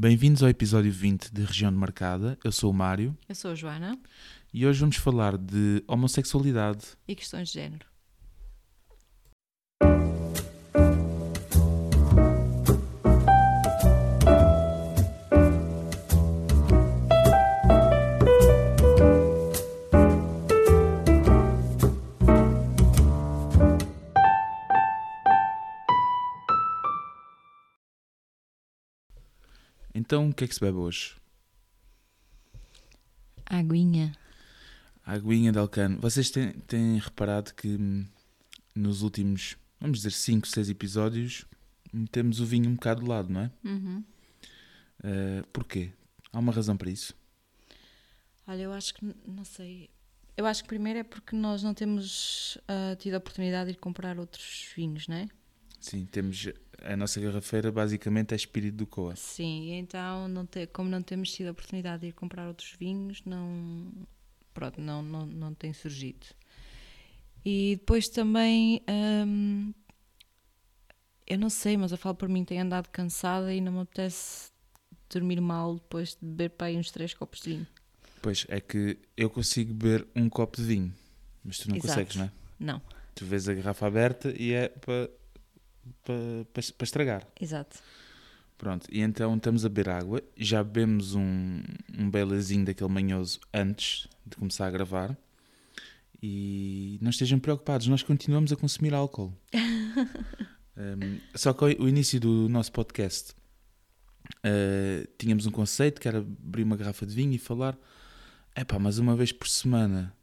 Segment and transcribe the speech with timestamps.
[0.00, 2.38] Bem-vindos ao episódio 20 de Região de Marcada.
[2.44, 3.98] Eu sou o Mário Eu sou a Joana
[4.54, 6.84] e hoje vamos falar de homossexualidade.
[7.08, 7.84] e questões de género.
[30.08, 31.14] Então, o que é que se bebe hoje?
[33.44, 34.16] Aguinha.
[35.04, 36.00] Aguinha de Alcano.
[36.00, 38.06] Vocês têm, têm reparado que hum,
[38.74, 41.44] nos últimos, vamos dizer, 5, 6 episódios,
[42.10, 43.50] temos o vinho um bocado de lado, não é?
[43.62, 44.02] Uhum.
[45.00, 45.92] Uh, porquê?
[46.32, 47.14] Há uma razão para isso?
[48.46, 49.90] Olha, eu acho que, não sei.
[50.38, 53.78] Eu acho que primeiro é porque nós não temos ah, tido a oportunidade de ir
[53.78, 55.28] comprar outros vinhos, não é?
[55.80, 56.48] Sim, temos
[56.82, 59.16] a nossa garrafeira basicamente é espírito do Coa.
[59.16, 63.22] Sim, então, não te, como não temos tido a oportunidade de ir comprar outros vinhos,
[63.24, 63.92] não.
[64.54, 66.26] Pronto, não, não, não tem surgido.
[67.44, 68.82] E depois também.
[68.88, 69.72] hum,
[71.26, 74.50] eu não sei, mas eu falo por mim, tenho andado cansada e não me apetece
[75.10, 77.66] dormir mal depois de beber para aí uns três copos de vinho.
[78.22, 80.94] Pois é que eu consigo beber um copo de vinho,
[81.44, 81.88] mas tu não Exato.
[81.88, 82.32] consegues, não é?
[82.58, 82.82] Não,
[83.14, 85.10] Tu vês a garrafa aberta e é para
[86.04, 87.26] para para estragar.
[87.40, 87.78] exato.
[88.56, 90.20] Pronto, e então estamos a beber água.
[90.36, 91.62] Já bebemos um,
[91.96, 95.16] um belezinho daquele manhoso antes de começar a gravar.
[96.20, 99.32] E não estejam preocupados, nós continuamos a consumir álcool.
[100.78, 103.32] Um, só que o início do nosso podcast
[104.46, 107.76] uh, tínhamos um conceito que era abrir uma garrafa de vinho e falar:
[108.54, 110.14] epá, mas uma vez por semana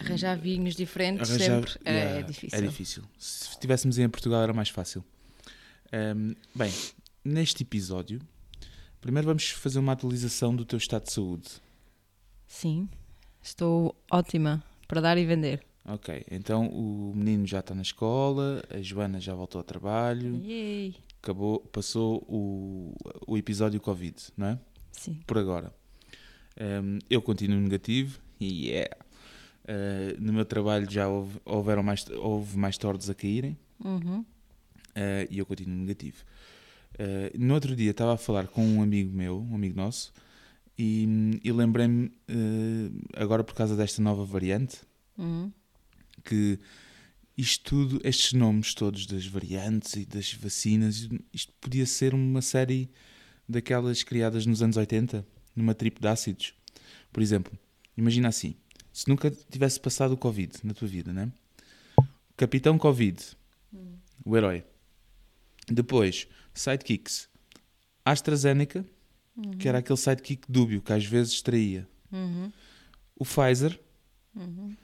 [0.00, 2.58] Arranjar vinhos diferentes Arranjar- sempre é, yeah, é difícil.
[2.58, 3.02] É difícil.
[3.18, 5.04] Se estivéssemos em Portugal era mais fácil.
[5.92, 6.72] Ahm, bem,
[7.24, 8.20] neste episódio,
[9.00, 11.48] primeiro vamos fazer uma atualização do teu estado de saúde.
[12.46, 12.88] Sim,
[13.42, 15.62] estou ótima para dar e vender.
[15.84, 20.94] Ok, então o menino já está na escola, a Joana já voltou ao trabalho, Yay!
[21.20, 22.94] acabou, passou o,
[23.26, 24.58] o episódio Covid, não é?
[24.92, 25.20] Sim.
[25.26, 25.74] Por agora.
[26.58, 28.94] Ahm, eu continuo negativo yeah.
[29.66, 33.56] Ah, no meu trabalho já houve, houveram mais, houve mais tordos a caírem.
[33.84, 34.20] Uhum.
[34.20, 36.22] Uh, e eu continuo negativo.
[36.94, 40.12] Uh, no outro dia estava a falar com um amigo meu, um amigo nosso,
[40.78, 44.80] e, e lembrei-me, uh, agora por causa desta nova variante,
[45.16, 45.50] Uhum.
[46.24, 46.58] que
[47.36, 52.90] isto tudo, estes nomes todos das variantes e das vacinas, isto podia ser uma série
[53.48, 56.54] daquelas criadas nos anos 80, numa trip de ácidos.
[57.10, 57.58] Por exemplo,
[57.96, 58.54] imagina assim,
[58.92, 61.30] se nunca tivesse passado o Covid na tua vida, né?
[62.36, 63.24] Capitão Covid,
[64.24, 64.64] o herói.
[65.68, 67.28] Depois, sidekicks.
[68.04, 68.84] AstraZeneca,
[69.58, 71.88] que era aquele sidekick dúbio que às vezes traía.
[72.10, 72.52] Uhum.
[73.16, 73.78] O Pfizer,
[74.34, 74.74] Uhum.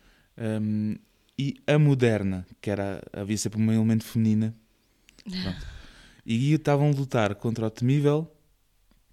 [0.60, 0.96] um,
[1.38, 4.54] e a Moderna, que era, havia sempre uma elemento feminina.
[6.30, 8.30] E estavam a lutar contra o temível.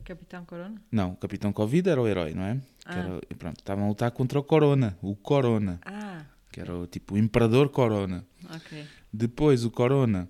[0.05, 0.81] Capitão Corona?
[0.91, 2.57] Não, o Capitão Covid era o herói, não é?
[2.85, 2.97] Ah.
[2.99, 7.15] era, pronto, estavam a lutar contra o Corona, o Corona, Ah, que era o tipo
[7.15, 8.25] o Imperador Corona.
[8.53, 8.85] ok.
[9.11, 10.29] Depois o Corona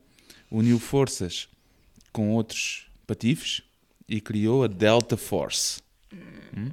[0.49, 1.49] uniu forças
[2.11, 3.61] com outros patifes
[4.07, 5.81] e criou a Delta Force.
[6.55, 6.71] Hum?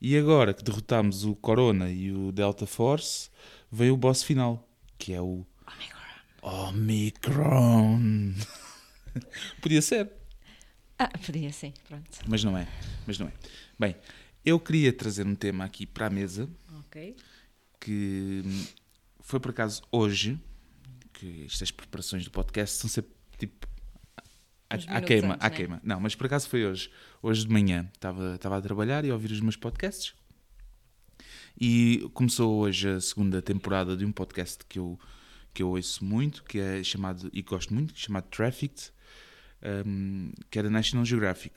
[0.00, 3.30] E agora que derrotámos o Corona e o Delta Force,
[3.70, 4.68] veio o boss final,
[4.98, 5.46] que é o
[6.42, 8.34] Omicron.
[9.62, 10.10] Podia ser,
[10.98, 12.08] Ah, podia sim, pronto.
[12.28, 12.66] mas não é.
[13.06, 13.32] Mas não é.
[13.78, 13.96] Bem,
[14.44, 16.48] eu queria trazer um tema aqui para a mesa
[16.80, 17.16] Ok.
[17.80, 18.66] que hum,
[19.20, 20.38] foi por acaso hoje
[21.12, 23.66] que estas preparações do podcast são sempre tipo
[24.70, 25.56] à, queima, à né?
[25.56, 25.80] queima.
[25.84, 26.90] Não, mas por acaso foi hoje.
[27.22, 30.14] Hoje de manhã estava, estava a trabalhar e a ouvir os meus podcasts.
[31.60, 34.98] E começou hoje a segunda temporada de um podcast que eu,
[35.52, 38.90] que eu ouço muito, que é chamado, e gosto muito, chamado Trafficked,
[39.86, 41.54] hum, que é da National Geographic.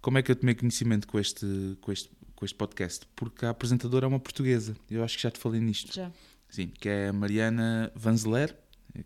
[0.00, 1.46] Como é que eu tomei conhecimento com este,
[1.80, 3.06] com este, com este podcast?
[3.16, 4.76] Porque a apresentadora é uma portuguesa.
[4.90, 5.94] Eu acho que já te falei nisto.
[5.94, 6.10] Já.
[6.48, 8.56] Sim, que é a Mariana Vanzeler,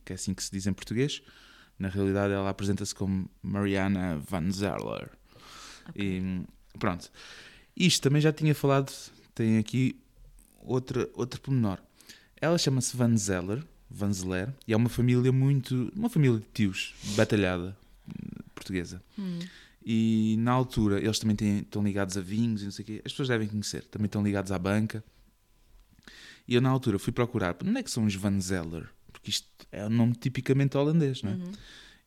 [0.04, 1.22] que é assim que se diz em português.
[1.78, 5.10] Na realidade, ela apresenta-se como Mariana Van Zeller.
[5.96, 6.42] E
[6.78, 7.10] pronto.
[7.74, 8.92] Isto também já tinha falado,
[9.34, 9.98] tem aqui
[10.60, 11.78] outra, outro pormenor.
[12.40, 15.90] Ela chama-se Van Zeller, Van Zeller, e é uma família muito.
[15.94, 17.76] uma família de tios, batalhada,
[18.70, 19.02] hum, portuguesa.
[19.84, 23.02] E na altura, eles também têm, estão ligados a vinhos e não sei o quê.
[23.04, 25.02] As pessoas devem conhecer, também estão ligados à banca.
[26.46, 29.48] E eu, na altura, fui procurar onde é que são os Van Zeller, porque isto
[29.70, 31.36] é um nome tipicamente holandês, não é?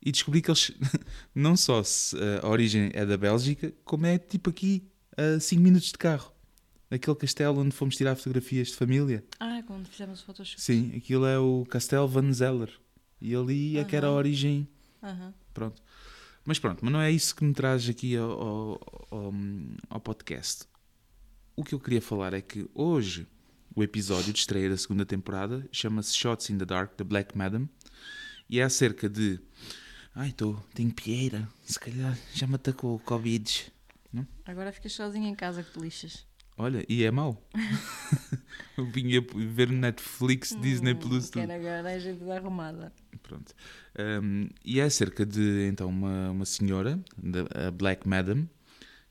[0.05, 0.71] e descobri que eles,
[1.33, 4.83] não só se a origem é da Bélgica, como é tipo aqui
[5.15, 6.31] a 5 minutos de carro.
[6.91, 9.23] Aquele castelo onde fomos tirar fotografias de família.
[9.39, 10.53] Ah, quando fizemos fotos.
[10.57, 12.69] Sim, aquilo é o Castelo Van Zeller.
[13.19, 14.67] E ali é que era a origem.
[15.01, 15.33] Aham.
[15.53, 15.81] Pronto.
[16.45, 18.31] Mas pronto, mas não é isso que me traz aqui ao,
[19.11, 19.33] ao,
[19.89, 20.65] ao- podcast.
[21.55, 23.27] O que eu queria falar é que hoje
[23.75, 27.67] o episódio de estreia da segunda temporada chama-se Shots in the Dark, da Black Madam,
[28.49, 29.39] e é acerca de.
[30.15, 33.71] Ai, tô, tenho pieira, se calhar já me atacou o Covid.
[34.45, 36.25] Agora ficas sozinho em casa que te lixas.
[36.57, 37.43] Olha, e é mau.
[38.77, 41.41] eu vinha ver Netflix, Disney Hum, Plus, tudo.
[41.47, 42.93] Quero agora a gente da arrumada.
[43.23, 43.53] Pronto.
[44.23, 48.47] Um, e é acerca de então uma, uma senhora, da- a Black Madam,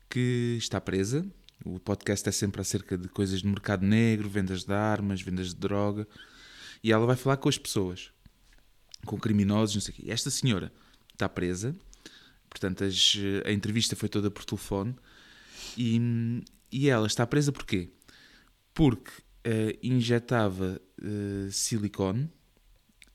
[0.09, 1.25] que está presa.
[1.65, 5.55] O podcast é sempre acerca de coisas de mercado negro, vendas de armas, vendas de
[5.55, 6.07] droga.
[6.83, 8.11] E ela vai falar com as pessoas,
[9.05, 10.03] com criminosos, não sei o quê.
[10.11, 10.71] Esta senhora
[11.13, 11.75] está presa,
[12.49, 14.95] portanto as- a entrevista foi toda por telefone.
[15.77, 16.43] E,
[16.73, 17.91] e ela está presa porquê?
[18.73, 19.11] Porque
[19.43, 22.29] eh, injetava eh, silicone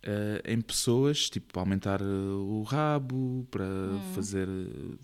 [0.00, 3.66] eh, em pessoas, tipo, para aumentar o rabo, para
[4.14, 4.96] fazer eh,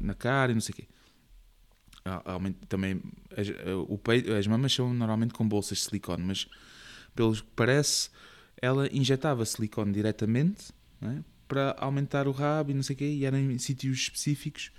[0.00, 0.88] na cara e não sei o quê.
[2.68, 3.02] Também
[3.36, 3.48] as,
[3.86, 6.48] o peito, as mamas são normalmente com bolsas de silicone, mas
[7.14, 8.08] pelo que parece,
[8.62, 10.72] ela injetava silicone diretamente
[11.02, 11.22] é?
[11.46, 14.72] para aumentar o rabo e não sei o quê, e era em sítios específicos.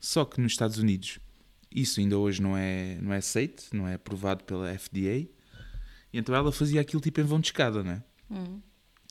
[0.00, 1.20] Só que nos Estados Unidos
[1.74, 5.26] isso ainda hoje não é, não é aceito, não é aprovado pela FDA.
[6.12, 8.02] E então ela fazia aquilo tipo em vão de escada, não é?
[8.30, 8.60] Hum.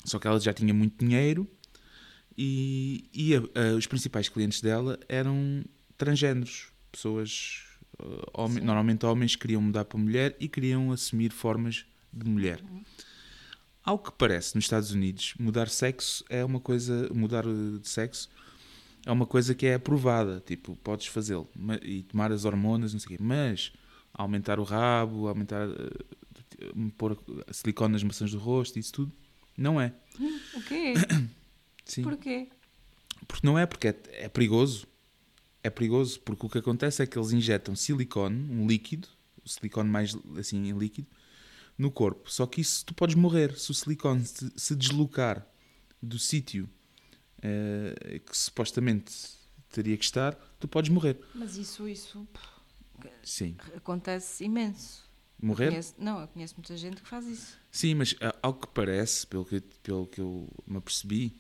[0.06, 1.48] Só que ela já tinha muito dinheiro
[2.38, 5.64] e, e a- a- os principais clientes dela eram
[5.98, 7.64] transgêneros, pessoas,
[8.02, 12.62] uh, homen- normalmente homens que queriam mudar para mulher e queriam assumir formas de mulher.
[13.84, 18.30] Ao que parece, nos Estados Unidos, mudar sexo é uma coisa, mudar de sexo
[19.06, 21.50] é uma coisa que é aprovada, tipo, podes fazê-lo
[21.82, 23.72] e tomar as hormonas, não sei o quê, mas
[24.14, 27.18] aumentar o rabo, aumentar, uh, pôr
[27.52, 29.12] silicone nas maçãs do rosto, isso tudo,
[29.58, 29.94] não é.
[30.54, 30.94] O quê?
[31.86, 32.04] Sim.
[32.04, 32.50] Porquê?
[33.28, 34.88] Porque não é, porque é, é perigoso.
[35.64, 39.08] É perigoso, porque o que acontece é que eles injetam silicone, um líquido,
[39.44, 41.08] o silicone mais assim em líquido,
[41.78, 42.32] no corpo.
[42.32, 45.46] Só que isso tu podes morrer se o silicone se, se deslocar
[46.02, 46.68] do sítio
[47.42, 49.14] eh, que supostamente
[49.70, 51.18] teria que estar, tu podes morrer.
[51.34, 52.28] Mas isso, isso
[53.24, 53.56] Sim.
[53.76, 55.10] acontece imenso.
[55.42, 55.70] Morrer?
[55.70, 57.58] Conheço- não, eu conheço muita gente que faz isso.
[57.72, 61.36] Sim, mas ah, ao que parece, pelo que, pelo que eu me apercebi,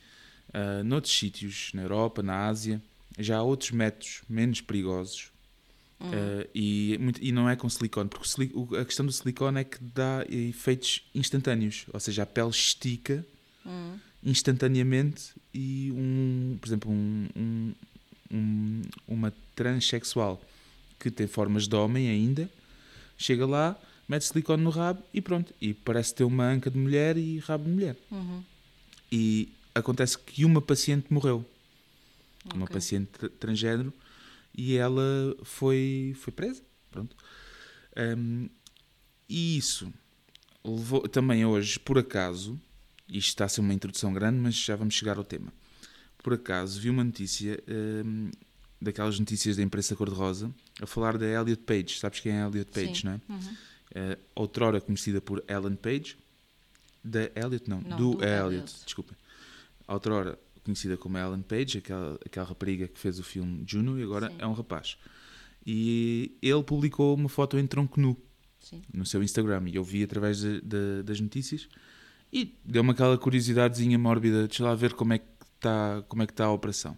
[0.53, 2.81] ah, noutros sítios, na Europa, na Ásia,
[3.19, 5.29] já há outros métodos menos perigosos
[5.99, 8.27] ah, e, muito- e não é com silicone, porque
[8.75, 13.23] a questão do silicone é que dá efeitos instantâneos, ou seja, a pele estica
[13.63, 13.99] Hum.
[14.23, 17.73] Instantaneamente e um, por exemplo, um, um-
[18.31, 20.41] um- uma transexual
[20.99, 22.49] que tem formas de homem ainda,
[23.17, 25.53] chega lá, mete silicone no rabo e pronto.
[25.61, 27.97] E parece ter uma anca de mulher e rabo de mulher.
[28.11, 28.43] Uhum.
[29.11, 31.43] E acontece que uma paciente morreu,
[32.53, 32.73] uma Ok.
[32.75, 33.91] paciente tra- transgénero,
[34.55, 36.61] e ela foi, foi presa.
[36.91, 37.15] Pronto.
[39.29, 39.91] E isso
[40.63, 42.59] levou também hoje, por acaso,
[43.11, 45.51] isto está a ser uma introdução grande, mas já vamos chegar ao tema.
[46.23, 47.61] Por acaso, vi uma notícia,
[48.05, 48.29] hum,
[48.81, 51.99] daquelas notícias da imprensa cor-de-rosa, a falar da Elliot Page.
[51.99, 53.05] Sabes quem é Elliot Page, Sim.
[53.07, 53.21] não é?
[53.29, 53.55] Uhum.
[53.93, 56.15] Eh, outrora conhecida por Ellen Page,
[57.03, 58.73] da Elliot, não, Não, do, do Elliot, Elliot.
[58.85, 59.13] desculpa.
[59.87, 64.29] Outrora conhecida como Ellen Page, aquela, aquela rapariga que fez o filme Juno, e agora
[64.29, 64.35] Sim.
[64.39, 64.95] é um rapaz.
[65.65, 68.17] E ele publicou uma foto em tronco nu
[68.59, 68.81] Sim.
[68.93, 71.67] no seu Instagram, e eu vi através de- de- das notícias,
[72.31, 76.33] e deu-me aquela curiosidadezinha mórbida, deixa lá ver como é que está como é que
[76.33, 76.97] está a operação.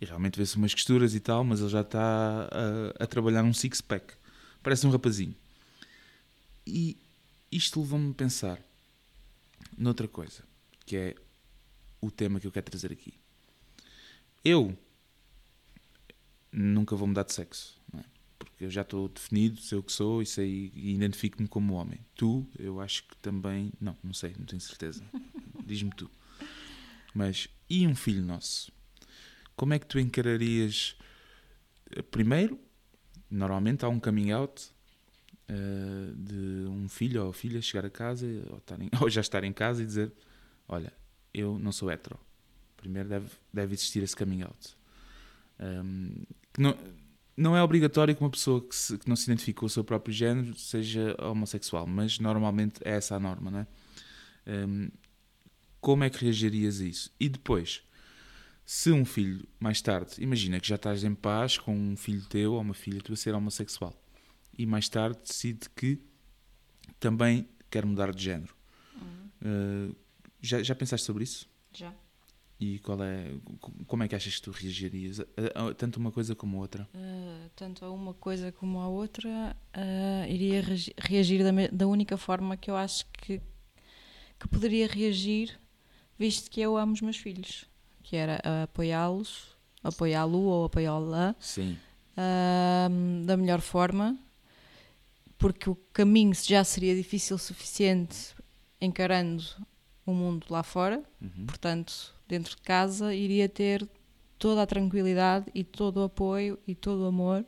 [0.00, 3.54] E realmente vê-se umas costuras e tal, mas ele já está a, a trabalhar num
[3.54, 4.14] six-pack.
[4.62, 5.34] Parece um rapazinho.
[6.66, 6.96] E
[7.50, 8.60] isto levou-me a pensar
[9.76, 10.42] noutra coisa,
[10.84, 11.14] que é
[12.00, 13.14] o tema que eu quero trazer aqui.
[14.44, 14.76] Eu
[16.52, 17.80] nunca vou mudar de sexo?
[18.54, 21.98] Porque eu já estou definido, sei o que sou e sei e identifico-me como homem.
[22.14, 23.72] Tu, eu acho que também.
[23.80, 25.02] Não, não sei, não tenho certeza.
[25.66, 26.08] Diz-me tu.
[27.12, 28.70] Mas, e um filho nosso?
[29.56, 30.96] Como é que tu encararias?
[31.90, 32.58] eh, Primeiro,
[33.28, 34.68] normalmente há um coming out
[35.48, 39.52] eh, de um filho ou filha chegar a casa ou, em- ou já estar em
[39.52, 40.12] casa e dizer:
[40.68, 40.92] Olha,
[41.32, 42.18] eu não sou hetero.
[42.76, 44.76] Primeiro deve, deve existir esse coming out.
[45.58, 46.24] Um,
[46.58, 46.76] não,
[47.36, 49.82] não é obrigatório que uma pessoa que, se- que não se identifica com o seu
[49.84, 53.66] próprio género seja homossexual, mas normalmente é essa a norma, não é?
[54.46, 54.90] Um,
[55.80, 57.10] como é que reagirias a isso?
[57.18, 57.82] E depois,
[58.66, 62.54] Se um filho, mais tarde, imagina que já estás em paz com um filho teu
[62.54, 63.94] ou uma filha tua ser homossexual
[64.56, 65.98] e mais tarde decide que
[66.98, 68.54] também quer mudar de género.
[69.42, 69.94] Uh,
[70.40, 71.46] já, já pensaste sobre isso?
[71.74, 71.92] Já.
[72.64, 73.34] E qual é,
[73.86, 75.20] como é que achas que tu reagirias?
[75.76, 76.88] Tanto uma coisa como a outra?
[76.94, 80.64] Uh, tanto a uma coisa como a outra, uh, iria
[80.96, 83.38] reagir da, da, única forma que eu acho que,
[84.40, 85.60] que poderia reagir,
[86.18, 87.66] visto que eu amo os meus filhos,
[88.02, 91.36] que era apoiá-los, apoiá-lo ou apoiá-la
[92.16, 94.16] uh, da melhor forma,
[95.36, 98.34] porque o caminho já seria difícil o suficiente
[98.80, 99.44] encarando
[100.06, 101.46] o mundo lá fora, uhum.
[101.46, 103.88] portanto dentro de casa, iria ter
[104.38, 107.44] toda a tranquilidade e todo o apoio e todo o amor.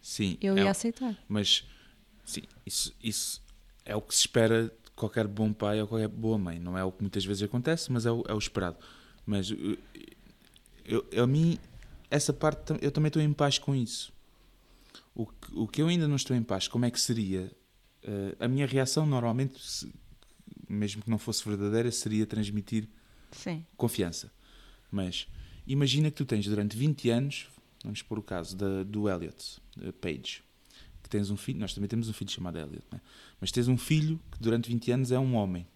[0.00, 0.36] Sim.
[0.40, 1.16] Eu ia é, aceitar.
[1.28, 1.64] Mas,
[2.24, 3.42] sim, isso, isso
[3.84, 6.58] é o que se espera de qualquer bom pai ou qualquer boa mãe.
[6.58, 8.76] Não é o que muitas vezes acontece, mas é o, é o esperado.
[9.24, 9.50] Mas,
[10.84, 11.58] eu, eu, a mim,
[12.10, 14.12] essa parte, eu também estou em paz com isso.
[15.14, 17.52] O que, o que eu ainda não estou em paz, como é que seria?
[18.02, 19.60] Uh, a minha reação, normalmente,
[20.68, 22.88] mesmo que não fosse verdadeira, seria transmitir
[23.30, 23.64] Sim.
[23.76, 24.32] confiança.
[24.90, 25.26] Mas
[25.66, 27.48] imagina que tu tens durante 20 anos,
[27.82, 29.60] vamos pôr o caso da, do Elliot
[30.00, 30.42] Page,
[31.02, 33.00] que tens um filho, nós também temos um filho chamado Elliot, né?
[33.40, 35.66] mas tens um filho que durante 20 anos é um homem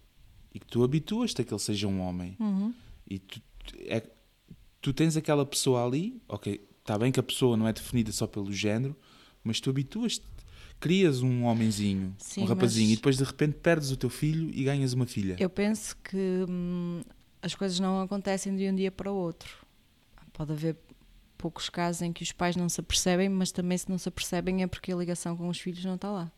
[0.54, 2.72] e que tu habituas-te a que ele seja um homem uhum.
[3.08, 3.40] e tu,
[3.80, 4.02] é,
[4.80, 8.26] tu tens aquela pessoa ali, ok, está bem que a pessoa não é definida só
[8.26, 8.96] pelo género,
[9.42, 10.24] mas tu habituas-te
[10.80, 14.64] crias um homenzinho, Sim, um rapazinho, e depois de repente perdes o teu filho e
[14.64, 15.36] ganhas uma filha.
[15.38, 17.02] Eu penso que hum,
[17.42, 19.66] as coisas não acontecem de um dia para o outro.
[20.32, 20.76] Pode haver
[21.38, 24.62] poucos casos em que os pais não se apercebem, mas também se não se apercebem
[24.62, 26.32] é porque a ligação com os filhos não está lá.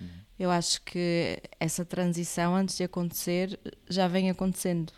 [0.00, 0.08] Uhum.
[0.38, 3.58] Eu acho que essa transição, antes de acontecer,
[3.88, 4.92] já vem acontecendo.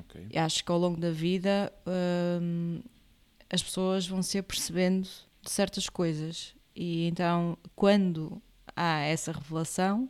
[0.00, 0.26] Okay.
[0.30, 1.72] Eu acho que ao longo da vida
[2.42, 2.82] hum,
[3.48, 5.08] as pessoas vão se apercebendo
[5.42, 6.54] de certas coisas.
[6.80, 8.40] E então, quando
[8.76, 10.08] há essa revelação,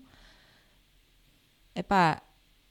[1.75, 2.23] é pá,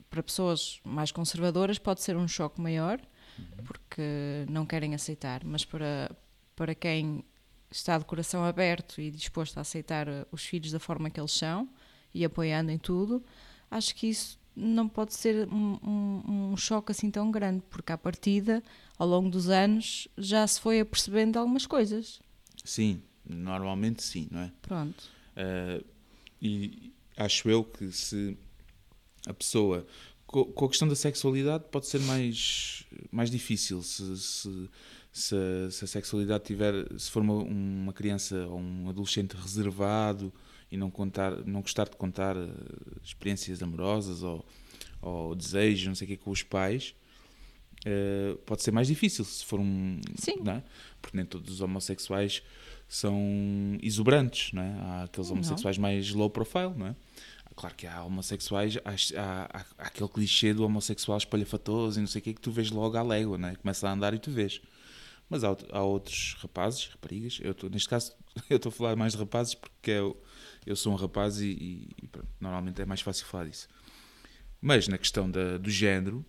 [0.07, 3.01] para pessoas mais conservadoras pode ser um choque maior,
[3.39, 3.65] uhum.
[3.65, 6.15] porque não querem aceitar, mas para,
[6.55, 7.25] para quem
[7.71, 11.33] está de coração aberto e disposto a aceitar eh, os filhos da forma que eles
[11.33, 11.67] são
[12.13, 13.25] e apoiando em tudo,
[13.71, 17.97] acho que isso não pode ser um, um, um choque assim tão grande, porque à
[17.97, 18.61] partida,
[18.95, 22.21] ao longo dos anos, já se foi apercebendo algumas coisas.
[22.63, 24.51] Sim, normalmente sim, não é?
[24.61, 25.03] Pronto.
[25.35, 25.83] Uh,
[26.41, 28.37] e acho eu que se
[29.27, 29.85] a pessoa.
[30.25, 34.69] Com a questão da sexualidade pode ser mais, mais difícil se, se,
[35.09, 40.33] se, a, se a sexualidade tiver, se for uma, uma criança ou um adolescente reservado
[40.69, 42.49] e não contar, não gostar de contar eh,
[43.01, 44.45] experiências amorosas ou,
[45.01, 46.93] ou desejos, não sei o que, com os pais,
[47.85, 50.01] uh, pode ser mais difícil se for um.
[50.17, 50.41] Sim.
[50.43, 50.63] Não é?
[51.01, 52.43] Porque nem todos os homossexuais
[52.87, 54.71] são exuberantes, não é?
[54.81, 55.81] Há aqueles homossexuais não.
[55.83, 56.95] mais low profile, não é?
[57.55, 62.19] Claro que há homossexuais, há, há, há, aquele clichê do homossexual espalhafatoso e não sei
[62.19, 63.55] o que, que tu vês logo à légua, né?
[63.55, 64.61] começa a andar e tu vês.
[65.27, 68.13] Mas há, há outros rapazes, raparigas, eu tô, neste caso
[68.47, 70.21] eu estou a falar mais de rapazes porque eu,
[70.67, 73.67] eu sou um rapaz e, e, e normalmente é mais fácil falar disso.
[74.61, 76.23] Mas na questão da, do género,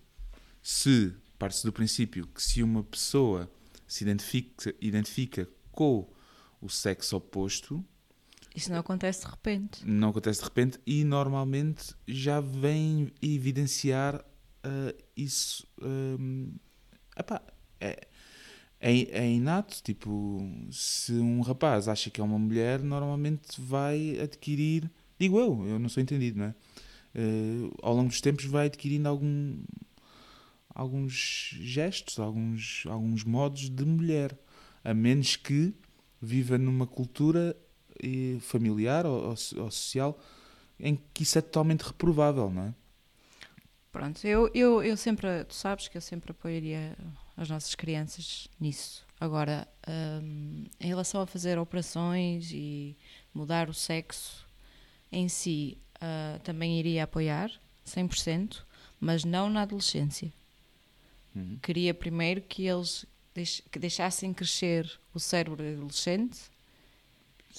[0.63, 3.49] se parte-se do princípio que se uma pessoa
[3.87, 6.09] se identifica, identifica com
[6.61, 7.83] o sexo oposto,
[8.55, 9.87] isso não acontece de repente.
[9.87, 15.67] Não acontece de repente e normalmente já vem evidenciar uh, isso.
[15.81, 16.53] Um,
[17.17, 17.41] epá,
[17.79, 18.07] é,
[18.79, 19.81] é, é inato.
[19.83, 20.39] Tipo,
[20.71, 24.89] se um rapaz acha que é uma mulher, normalmente vai adquirir.
[25.19, 26.55] Digo eu, eu não sou entendido, não é?
[27.15, 29.57] Uh, ao longo dos tempos vai adquirindo algum,
[30.73, 34.37] alguns gestos, alguns, alguns modos de mulher.
[34.83, 35.73] A menos que
[36.21, 37.55] viva numa cultura
[38.41, 40.17] familiar ou, ou, ou, social
[40.79, 42.73] em que isso é totalmente reprovável, não é?
[43.91, 46.95] Pronto, eu, eu, eu sempre, tu sabes que eu sempre apoiaria
[47.35, 49.05] as nossas crianças nisso.
[49.19, 49.67] Agora,
[50.23, 52.95] um, em relação a fazer operações e
[53.33, 54.47] mudar o sexo
[55.11, 57.51] em si, uh, também iria apoiar,
[57.85, 58.63] 100%,
[58.99, 60.31] mas não na adolescência.
[61.35, 61.57] Uhum.
[61.61, 63.05] Queria primeiro que eles
[63.71, 66.39] que deixassem crescer o cérebro adolescente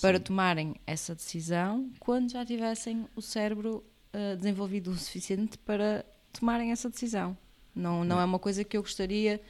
[0.00, 0.24] para Sim.
[0.24, 3.84] tomarem essa decisão quando já tivessem o cérebro
[4.14, 7.36] uh, desenvolvido o suficiente para tomarem essa decisão.
[7.74, 9.40] Não, não é uma coisa que eu gostaria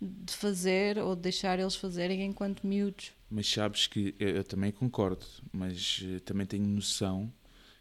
[0.00, 3.12] de fazer ou de deixar eles fazerem enquanto miúdos.
[3.30, 7.32] Mas sabes que eu, eu também concordo, mas uh, também tenho noção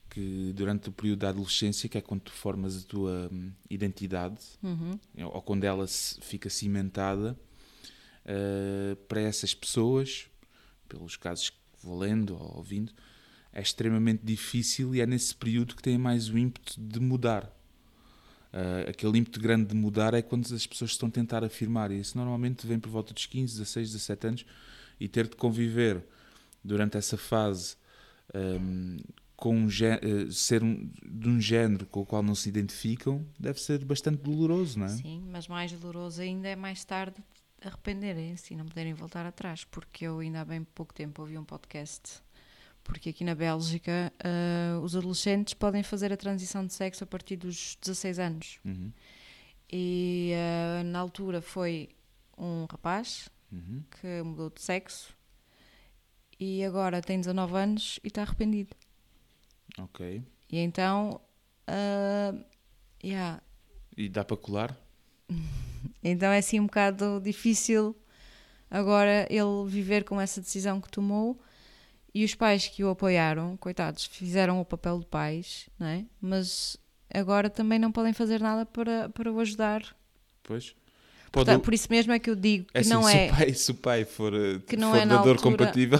[0.09, 4.39] que durante o período da adolescência, que é quando tu formas a tua hum, identidade,
[4.63, 4.99] Uhum.
[5.31, 7.37] ou quando ela se- fica cimentada,
[8.31, 10.27] eh, para essas pessoas,
[10.87, 12.93] pelos casos que vou lendo ou ouvindo,
[13.51, 17.51] é extremamente difícil e é nesse período que têm mais o ímpeto de mudar.
[18.53, 21.99] Eh, aquele ímpeto grande de mudar é quando as pessoas estão a tentar afirmar, e
[21.99, 24.45] isso normalmente vem por volta dos 15, 16, 17 anos,
[24.99, 26.03] e ter de conviver
[26.63, 27.75] durante essa fase
[28.61, 28.97] hum,
[29.35, 33.59] com um eh, ser um- de um género com o qual não se identificam deve
[33.59, 34.89] ser bastante doloroso, não é?
[34.89, 37.23] Sim, mas mais doloroso ainda é mais tarde
[37.61, 41.43] arrependerem-se e não poderem voltar atrás, porque eu ainda há bem pouco tempo ouvi um
[41.43, 42.21] podcast,
[42.83, 47.35] porque aqui na Bélgica ah, os adolescentes podem fazer a transição de sexo a partir
[47.35, 48.59] dos 16 anos.
[48.65, 48.91] Uhum,
[49.71, 51.89] E ah, na altura foi
[52.37, 53.83] um rapaz uhum.
[53.99, 55.15] que mudou de sexo
[56.39, 58.75] e agora tem 19 anos e está arrependido.
[59.77, 60.23] Ok.
[60.51, 61.21] E então,
[61.67, 62.33] ah,
[63.03, 63.41] yeah,
[63.95, 64.88] E dá para colar?
[66.03, 67.95] Então é assim um bocado difícil
[68.69, 71.39] agora ele viver com essa decisão que tomou
[72.13, 76.05] e os pais que o apoiaram, coitados, fizeram o papel de pais, não é?
[76.21, 76.77] Mas
[77.13, 79.83] agora também não podem fazer nada para, para o ajudar.
[80.43, 80.75] Pois.
[81.31, 83.27] Pode, Portanto, por isso mesmo é que eu digo que é assim, não se, é,
[83.27, 84.33] O pai, se o pai for,
[84.67, 85.99] Que não for é dador altura- compatível.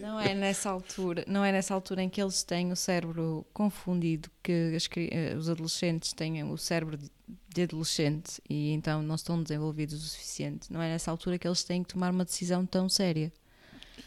[0.00, 4.30] Não é nessa altura, não é nessa altura em que eles têm o cérebro confundido
[4.42, 9.94] que as eh, os adolescentes têm o cérebro de- adolescente e então não estão desenvolvidos
[9.94, 10.72] o suficiente.
[10.72, 13.32] Não é nessa altura que eles têm que tomar uma decisão tão séria.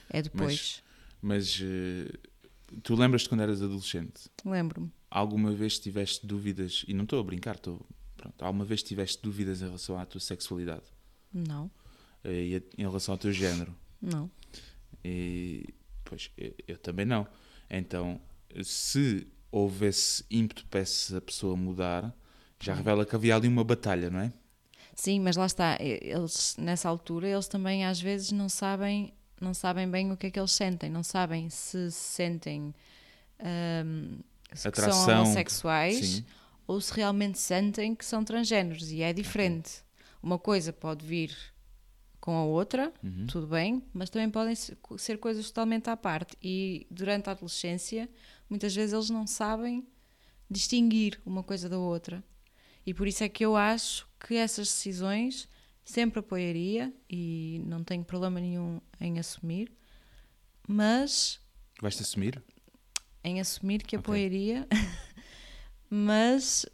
[0.09, 0.83] É depois.
[1.21, 2.11] Mas eh,
[2.83, 4.29] tu lembras-te quando eras adolescente?
[4.45, 4.91] Lembro-me.
[5.09, 7.79] Alguma vez tiveste dúvidas, e não estou a brincar, estou,
[8.17, 10.83] pronto, alguma vez tiveste dúvidas em relação à tua sexualidade
[11.33, 11.71] Não,
[12.25, 13.73] eh, e em relação ao teu género?
[14.01, 14.29] Não.
[15.03, 15.73] E,
[16.03, 17.27] pois, eu, eu também não.
[17.69, 18.19] Então,
[18.63, 22.13] se houvesse ímpeto para essa pessoa mudar,
[22.59, 24.33] já revela que havia ali uma batalha, não é?
[24.95, 25.77] Sim, mas lá está.
[25.79, 30.31] Eles nessa altura eles também às vezes não sabem, não sabem bem o que é
[30.31, 32.73] que eles sentem, não sabem se se sentem
[33.39, 34.19] ahm,
[34.53, 36.25] se que Atração, são homossexuais Sim.
[36.65, 39.83] ou se realmente sentem que são transgêneros e é diferente.
[40.21, 41.31] Uma coisa pode vir
[42.27, 43.25] com a outra, Uhum.
[43.25, 46.35] tudo bem, mas também podem se- ser coisas totalmente à parte.
[46.43, 48.09] E durante a adolescência,
[48.49, 49.87] muitas vezes eles não sabem
[50.51, 52.21] distinguir uma coisa da outra.
[52.85, 55.47] E por isso é que eu acho que essas decisões
[55.85, 59.71] sempre apoiaria e não tenho problema nenhum em assumir,
[60.67, 61.39] mas
[61.81, 62.43] Vais-te assumir?
[63.23, 64.01] em assumir que Ok.
[64.03, 64.67] apoiaria,
[65.89, 66.65] mas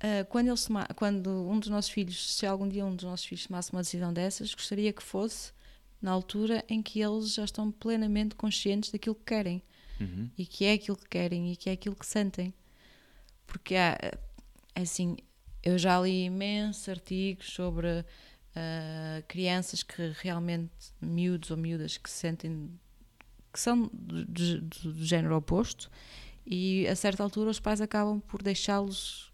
[0.00, 3.46] ah, quando, toma- quando um dos nossos filhos, se algum dia um dos nossos filhos
[3.46, 5.52] tomasse uma decisão dessas, gostaria que fosse
[6.02, 9.62] na altura em que eles já estão plenamente conscientes daquilo que querem
[10.00, 10.30] Uhum.
[10.38, 12.54] e que é aquilo que querem e que é aquilo que sentem.
[13.46, 13.98] Porque há,
[14.74, 15.16] é assim,
[15.62, 18.02] eu já li imensos artigos sobre
[18.56, 20.70] ah, crianças que realmente,
[21.02, 22.70] miúdos ou miúdas, que se sentem
[23.52, 25.90] que são do, do- do género oposto
[26.46, 29.29] e a certa altura os pais acabam por deixá-los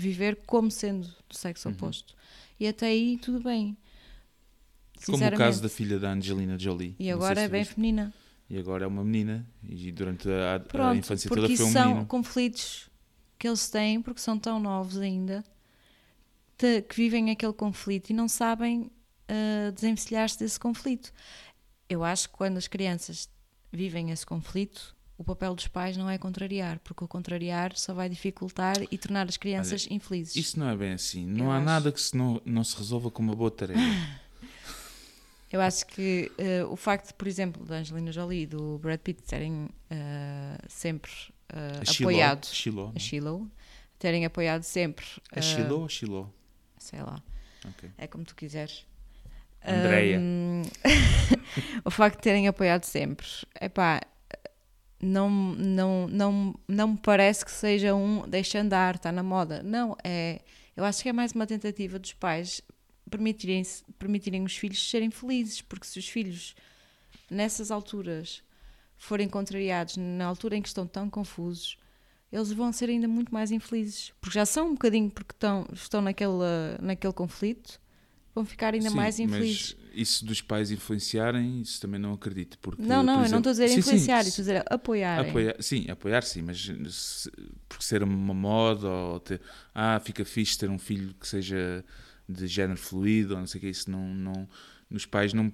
[0.00, 1.74] viver como sendo do sexo Uhum.
[1.74, 2.14] oposto.
[2.58, 3.76] E até aí tudo bem.
[5.06, 6.94] Como o caso da filha da Angelina Jolie.
[6.98, 8.12] E agora é bem feminina.
[8.48, 9.46] E agora é uma menina.
[9.62, 12.06] E durante a, a Pronto, infância porque toda foi um são menino.
[12.06, 12.90] conflitos
[13.38, 15.42] que eles têm, porque são tão novos ainda,
[16.58, 18.90] te- que vivem aquele conflito e não sabem
[19.28, 21.12] ah, desenvencilhar-se desse conflito.
[21.88, 23.28] Eu acho que quando as crianças
[23.72, 28.08] vivem esse conflito, o papel dos pais não é contrariar, porque o contrariar só vai
[28.08, 30.34] dificultar e tornar as crianças infelizes.
[30.34, 31.26] Isso não é bem assim.
[31.26, 31.66] Não Eu há acho.
[31.66, 33.78] nada que se não, não se resolva com uma boa tarefa.
[35.52, 39.22] Eu acho que eh, o facto, por exemplo, da Angelina Jolie e do Brad Pitt
[39.24, 41.10] terem eh, sempre
[41.52, 43.46] eh, A apoiado Shiloh, a Shiloh,
[43.98, 46.32] terem apoiado sempre, É eh, Shiloh ou Shiloh?
[46.78, 47.20] sei lá,
[47.68, 47.90] Ok.
[47.98, 48.86] é como tu quiseres.
[49.62, 50.18] Andreia.
[50.18, 50.62] Hum,
[51.84, 53.26] o facto de terem apoiado sempre,
[53.60, 54.00] epá,
[55.00, 59.62] não, não, não, não me parece que seja um deixa andar, está na moda.
[59.62, 60.40] Não, é,
[60.76, 62.60] eu acho que é mais uma tentativa dos pais
[63.10, 63.62] permitirem,
[63.98, 66.54] permitirem os filhos serem felizes, porque se os filhos
[67.30, 68.42] nessas alturas
[68.96, 71.78] forem contrariados, na altura em que estão tão confusos,
[72.30, 76.00] eles vão ser ainda muito mais infelizes, porque já são um bocadinho porque estão, estão
[76.00, 76.30] naquele,
[76.80, 77.80] naquele conflito,
[78.34, 79.76] vão ficar ainda Sim, mais infelizes.
[79.94, 82.58] Isso dos pais influenciarem, isso também não acredito.
[82.58, 84.64] Porque, Não, não, por eu não estou a dizer exemplo- Sim, influenciar, estou a dizer.
[84.70, 87.30] Apoiar, sim, apoiar sim, mas se,
[87.68, 89.40] porque ser uma moda ou ter,
[89.74, 91.84] ah, fica fixe ter um filho que seja
[92.28, 94.48] de género fluido ou não sei o que, isso não, não
[94.88, 95.52] nos pais não,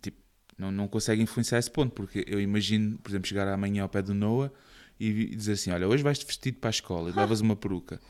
[0.00, 0.18] tipo,
[0.58, 4.02] não, não conseguem influenciar esse ponto, porque eu imagino, por exemplo, chegar amanhã ao pé
[4.02, 4.50] do Noah
[4.98, 8.00] e dizer assim: olha, hoje vais-te vestido para a escola e levas uma peruca.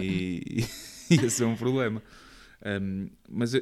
[0.00, 0.64] e,
[1.10, 2.02] e ia ser um problema.
[2.64, 3.52] Um, mas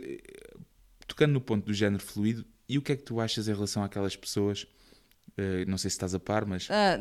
[1.10, 3.82] tocando no ponto do género fluido, e o que é que tu achas em relação
[3.82, 4.62] àquelas pessoas?
[5.32, 6.68] Uh, não sei se estás a par, mas.
[6.70, 7.00] Ah,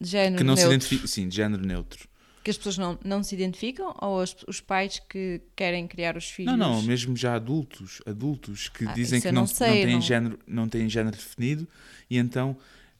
[0.00, 0.74] género que não se neutro.
[0.76, 1.06] identificam.
[1.06, 2.08] Sim, de género neutro.
[2.42, 6.28] Que as pessoas não, não se identificam ou as- os pais que querem criar os
[6.30, 6.52] filhos?
[6.56, 9.94] Não, não, mesmo já adultos, adultos que Ah, dizem que não, não não, sei, têm
[9.94, 11.66] não- género, não têm género definido
[12.10, 12.54] e então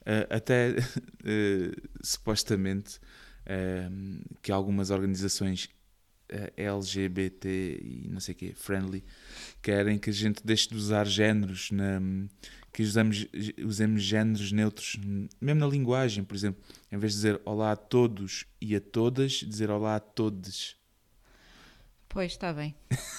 [0.05, 0.75] eh, até
[1.23, 2.99] eh, supostamente
[4.41, 5.69] que algumas organizações
[6.57, 9.03] LGBT e não sei o quê, friendly,
[9.65, 11.99] querem que a gente deixe de usar géneros, na,
[12.71, 13.25] que usamos,
[13.63, 14.95] usemos géneros neutros,
[15.41, 19.31] mesmo na linguagem, por exemplo, em vez de dizer olá a todos e a todas,
[19.31, 20.75] dizer olá a todes.
[22.07, 22.75] Pois, está bem.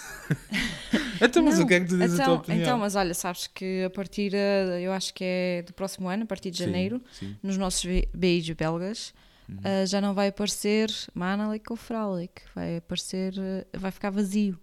[1.21, 2.63] Então, mas Não, o que é que tu dizes a tua então, opinião?
[2.63, 6.25] então, mas olha, sabes que a partir, eh, eu acho que é do próximo ano,
[6.25, 7.35] a partir de Sim, janeiro, sim.
[7.43, 9.15] nos nossos BIs belgas,
[9.49, 9.57] Uhum.
[9.65, 14.61] eh, já não vai aparecer Manalik ou Fraulik, vai aparecer, eh, vai ficar vazio.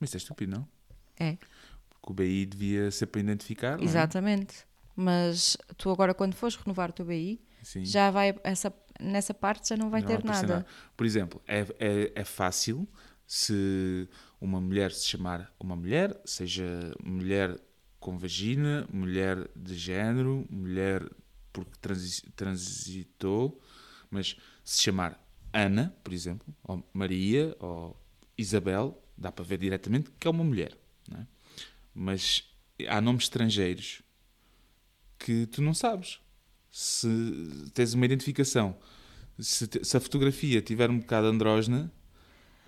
[0.00, 0.68] Mas isso é estúpido, não?
[1.18, 1.36] É.
[1.88, 3.84] Porque o BI devia ser para identificar, é?
[3.84, 4.66] Exatamente.
[4.96, 7.84] Mas tu agora, quando fores renovar o teu BI, Sim.
[7.84, 10.66] já vai, essa, nessa parte já não vai Não ter aparecer nada.
[10.96, 12.86] Por exemplo, é, é, é fácil
[13.26, 14.08] se
[14.40, 17.58] uma mulher se chamar uma mulher, seja mulher
[17.98, 21.02] com vagina, mulher de género, mulher
[21.52, 23.60] porque transi- transitou,
[24.10, 25.18] mas se chamar
[25.52, 27.96] Ana, por exemplo, ou Maria, ou
[28.36, 30.76] Isabel, dá para ver diretamente que é uma mulher.
[31.12, 31.26] É?
[31.94, 32.44] Mas
[32.88, 34.02] há nomes estrangeiros
[35.18, 36.20] que tu não sabes.
[36.70, 37.08] Se
[37.72, 38.76] tens uma identificação,
[39.38, 41.92] se, te- se a fotografia tiver um bocado andrógena,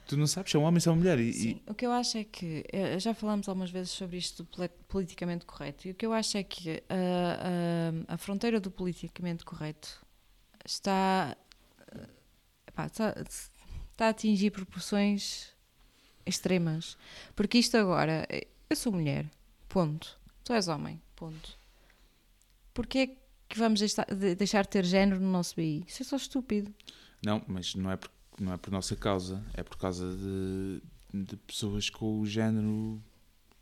[0.06, 1.18] tu não sabes se é um homem ou se é uma mulher.
[1.18, 4.16] E, e- Sim, o que eu acho é que, eh, já falámos algumas vezes sobre
[4.16, 8.16] isto do poli- politicamente correto, e o que eu acho é que a, a, a
[8.16, 10.06] fronteira do politicamente correto
[10.64, 11.36] está,
[11.92, 12.08] eh,
[12.86, 13.14] está,
[13.90, 15.48] está a atingir proporções
[16.26, 16.96] extremas.
[17.34, 19.30] Porque isto agora, eh, eu sou mulher,
[19.68, 20.18] ponto.
[20.44, 21.58] Tu és homem, ponto.
[22.74, 23.06] Porquê é
[23.48, 24.36] que vamos deixar de,
[24.66, 25.84] ter género no nosso BI?
[25.86, 26.74] Isso é só estúpido.
[27.24, 31.36] Não, mas não é, por, não é por nossa causa, é por causa de, de
[31.38, 33.02] pessoas com o género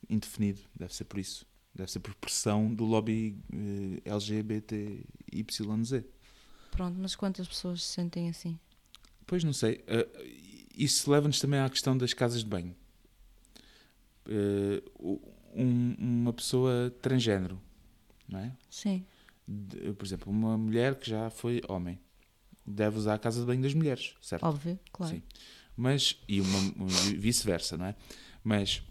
[0.09, 0.61] indefinido.
[0.75, 1.47] Deve ser por isso.
[1.75, 6.05] Deve ser por pressão do lobby eh, LGBTYZ.
[6.71, 8.59] Pronto, mas quantas pessoas se sentem assim?
[9.27, 9.83] Pois não sei.
[9.87, 10.09] Eh,
[10.77, 12.75] isso leva-nos também à questão das casas de banho.
[14.99, 15.21] O-
[15.55, 17.61] um- uma pessoa transgénero,
[18.29, 18.57] não é?
[18.71, 19.05] Sim.
[19.47, 21.99] De- por exemplo, uma mulher que já foi homem
[22.67, 24.43] deve usar a casa de banho das mulheres, certo?
[24.45, 25.15] Óbvio, claro.
[25.15, 25.23] Sim.
[25.77, 26.87] Mas, e uma, um,
[27.19, 27.95] vice-versa, não é?
[28.43, 28.83] Mas,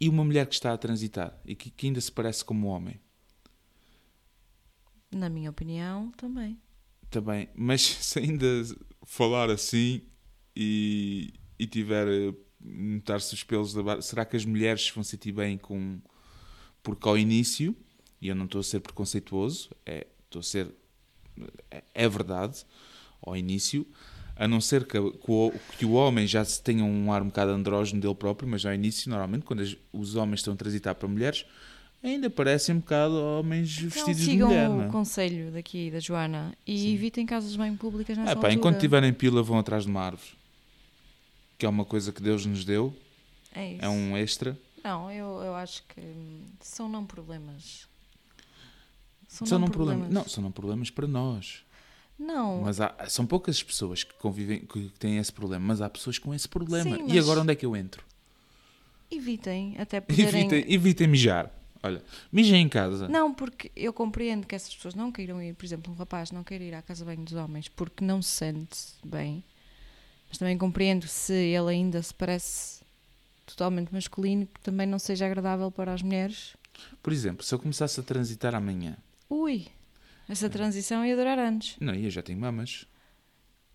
[0.00, 2.70] e uma mulher que está a transitar e que, que ainda se parece como um
[2.70, 3.00] homem?
[5.10, 6.60] Na minha opinião, também.
[7.10, 8.46] Também, mas se ainda
[9.04, 10.02] falar assim
[10.56, 15.32] e, e tiver eh, notar-se os pelos da barba, será que as mulheres vão sentir
[15.32, 15.98] bem com.
[16.82, 17.74] Porque ao início,
[18.20, 20.68] e eu não estou a ser preconceituoso, é, estou a ser.
[21.70, 22.64] É, é verdade,
[23.22, 23.86] ao início,
[24.36, 27.52] a não ser que, que o, que o homem já tenha um ar um bocado
[27.52, 31.44] andrógeno dele próprio, mas ao início, normalmente, quando os homens estão a transitar para mulheres,
[32.02, 34.68] ainda parecem um bocado homens Então vestidos de sigam mulher.
[34.68, 34.88] o não é?
[34.88, 38.52] conselho daqui da Joana e evitem casas banho públicas nessa Ah, pá, altura.
[38.54, 40.30] enquanto tiverem pila, vão atrás de uma árvore.
[41.64, 42.94] Que é uma coisa que Deus nos deu,
[43.54, 43.82] É isso.
[43.86, 44.54] é um extra.
[44.84, 46.02] Não, eu, eu acho que
[46.60, 47.88] são não problemas.
[49.26, 50.00] São, São não não problemas.
[50.02, 50.24] problemas.
[50.26, 51.64] Não, são não problemas para nós.
[52.18, 55.88] Não, Mas há, são poucas as pessoas que convivem, que têm esse problema, mas há
[55.88, 56.98] pessoas com esse problema.
[56.98, 58.04] Sim, E agora onde é que eu entro?
[59.10, 60.40] evitem, até poderem...
[60.42, 61.50] Evitem, evitem mijar.
[61.82, 63.08] Olha, mijem em casa.
[63.08, 66.44] Não, porque eu compreendo que essas pessoas não queiram ir, por exemplo, um rapaz não
[66.44, 69.42] queira ir à casa banho dos homens porque não se sente bem,
[70.34, 72.82] mas também compreendo se ele ainda se parece
[73.46, 76.56] totalmente masculino que também não seja agradável para as mulheres.
[77.00, 78.96] Por exemplo, se eu começasse a transitar amanhã,
[79.30, 79.66] Ui,
[80.28, 81.76] essa transição ia durar anos.
[81.80, 82.84] não, eu já tenho mamas,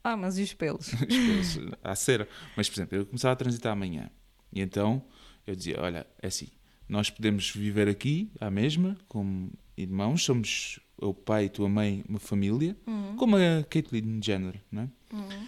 [0.03, 0.91] Ah, mas e os pelos?
[1.07, 2.27] Os pelos, há cera.
[2.57, 4.09] Mas, por exemplo, eu começava a transitar amanhã.
[4.51, 5.01] E então
[5.47, 6.47] eu dizia: Olha, é assim,
[6.89, 12.19] nós podemos viver aqui à mesma, como irmãos, somos o pai e tua mãe, uma
[12.19, 13.15] família, Uhum.
[13.15, 14.89] como a Caitlyn Jenner, não é?
[15.15, 15.47] Uhum.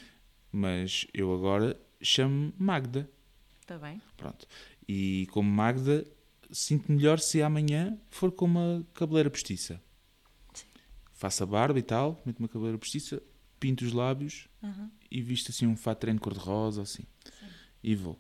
[0.52, 3.10] Mas eu agora chamo Magda.
[3.62, 4.02] Está Tá bem.
[4.18, 4.46] Pronto.
[4.88, 6.06] E como Magda,
[6.52, 9.82] sinto melhor se amanhã for com uma cabeleira postiça.
[11.14, 13.22] Faço a barba e tal, meto uma cabeleira postiça,
[13.60, 14.90] pinto os lábios Uhum.
[15.10, 17.04] e visto assim um fato de treino cor-de-rosa, assim.
[17.84, 18.20] E vou.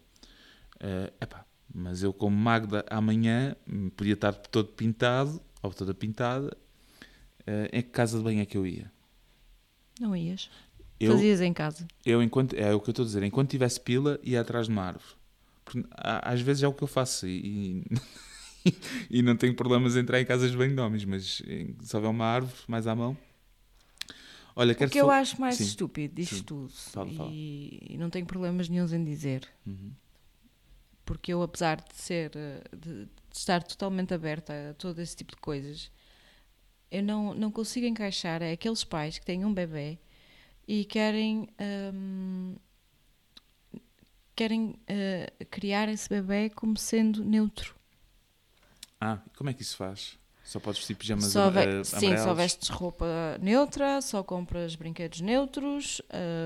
[0.79, 6.55] Eh, epá, mas eu, como Magda, amanhã hum, podia estar todo pintado, ou toda pintada.
[7.47, 8.91] eh, em que casa de banho é que eu ia?
[9.99, 10.47] Não ias.
[11.03, 11.87] Eu, Fazias em casa.
[12.05, 14.71] eu enquanto, é o que eu estou a dizer, enquanto tivesse pila, ia atrás de
[14.73, 15.15] uma árvore.
[15.65, 17.83] Porque, às vezes é o que eu faço e,
[18.65, 18.73] e,
[19.19, 21.41] e não tenho problemas em entrar em casas de banho de homens, mas
[21.81, 23.17] se houver uma árvore mais à mão.
[24.55, 26.43] Olha, O que eu fal- acho mais Sim, estúpido disto sim.
[26.43, 27.29] tudo, Fala, fala.
[27.31, 29.91] E, e não tenho problemas nenhums em dizer, Uhum.
[31.05, 35.33] porque eu, apesar de ser, eh, de, de estar totalmente aberta a todo esse tipo
[35.35, 35.89] de coisas,
[36.91, 39.97] eu não, não consigo encaixar é aqueles pais que têm um bebê
[40.67, 41.47] e querem
[41.93, 42.55] hum,
[44.35, 47.75] querem eh, criar esse bebê como sendo neutro.
[48.99, 50.17] Ah, como é que isso faz?
[50.43, 52.37] Só podes vestir pijamas Só ve- am- eh, sim, só amarelos?
[52.37, 53.05] vestes roupa
[53.41, 56.01] neutra, só compras brinquedos neutros.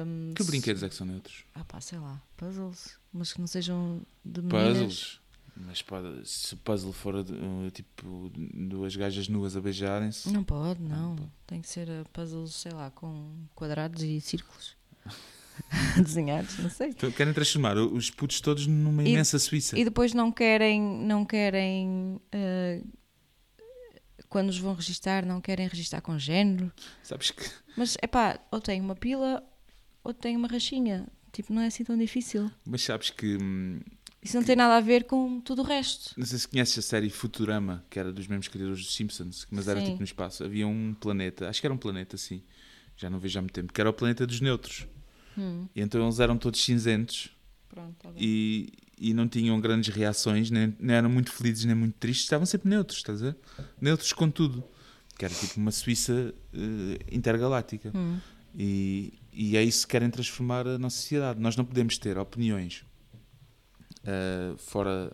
[0.06, 1.44] hum, Que brinquedos é que são neutros?
[1.54, 4.78] Ah pá, sei lá, puzzles, mas que não sejam de meninas.
[4.78, 5.22] Puzzles.
[5.58, 10.30] Mas pode, se o puzzle for uh, tipo duas gajas nuas a beijarem-se.
[10.30, 11.16] Não pode, não.
[11.16, 11.30] pode.
[11.48, 14.76] Tem que ser uh, puzzles, sei lá, com quadrados e círculos
[15.96, 16.90] desenhados, não sei.
[16.90, 19.80] Então, querem transformar os putos todos numa E- imensa Suíça.
[19.80, 22.88] E depois não querem, não querem, uh,
[24.28, 26.70] quando os vão registar, não querem registar com género.
[27.02, 29.42] Sabes que Mas é pá, ou tem uma pila
[30.04, 31.08] ou tem uma rachinha.
[31.32, 32.50] Tipo, não é assim tão difícil.
[32.66, 33.38] Mas sabes que.
[33.42, 33.80] hum,
[34.26, 36.16] Isso não tem nada a ver com tudo o resto.
[36.18, 39.68] Não sei se conheces a série Futurama, que era dos mesmos criadores dos Simpsons, mas
[39.68, 39.86] era Sim.
[39.86, 40.44] tipo no espaço.
[40.44, 42.42] Havia um planeta, acho que era um planeta assim,
[42.98, 44.88] já não vejo há muito tempo, que era o planeta dos neutros.
[45.38, 47.30] Hum, E então eles eram todos cinzentos
[47.70, 51.94] pronto, tá e, e não tinham grandes reações, nem, nem eram muito felizes nem muito
[52.00, 53.38] tristes, estavam sempre neutros, estás a ver?
[53.80, 54.64] Neutros com tudo.
[55.20, 57.92] Que era tipo uma Suíça eh, intergaláctica.
[57.96, 58.18] Hum.
[58.58, 61.40] E, e é isso que querem transformar a nossa sociedade.
[61.40, 62.84] Nós não podemos ter opiniões
[64.06, 65.12] ah, fora,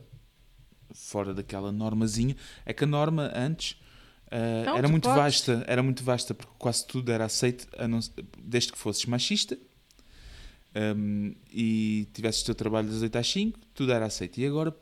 [0.93, 2.35] fora daquela normazinha.
[2.65, 3.77] É que a norma antes
[4.29, 5.23] ah, Não, era tu muito podes.
[5.23, 7.99] vasta, era muito vasta, porque quase tudo era aceito, a não
[8.39, 9.57] desde que fosses machista
[10.95, 14.39] hum, e tivesses o teu trabalho das 8 às 5, tudo era aceito.
[14.39, 14.75] E agora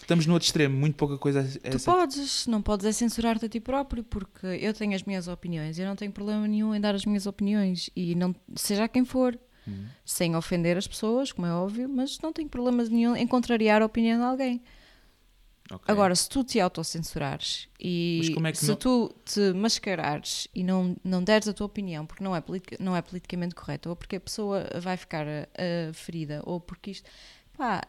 [0.00, 1.84] estamos no outro extremo, muito pouca coisa é Tu aceita.
[1.84, 5.86] podes, não podes é censurar-te a ti próprio, porque eu tenho as minhas opiniões, eu
[5.86, 9.86] não tenho problema nenhum em dar as minhas opiniões, e não, seja quem for, Uhum.
[10.04, 13.86] sem ofender as pessoas, como é óbvio, mas não tenho problemas nenhum em contrariar a
[13.86, 14.62] opinião de alguém.
[15.70, 15.84] Ok.
[15.86, 21.22] Agora, se tu te autocensurares e é se não- tu te mascarares e não, não
[21.22, 22.42] deres a tua opinião porque não é,
[22.80, 27.08] não é politicamente correto, ou porque a pessoa vai ficar ah, ferida, ou porque isto.
[27.56, 27.80] Pá,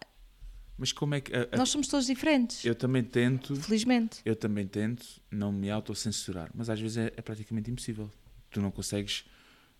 [0.77, 1.36] Mas como é que.
[1.36, 3.55] a- a- nós somos todos diferentes, eu também tento.
[3.55, 4.21] felizmente.
[4.23, 8.09] Eu também tento não me autocensurar, mas às vezes é, é praticamente impossível.
[8.51, 9.25] Tu não consegues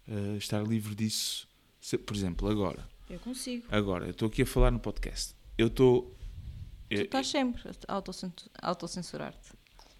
[0.08, 1.48] eh, estar livre disso.
[1.84, 3.66] Se- por exemplo, agora, Eu consigo.
[3.70, 5.36] agora, eu estou aqui a falar no podcast.
[5.58, 6.16] Eu estou.
[6.90, 9.52] Tu eu- estás sempre a autocen- autocensurar-te.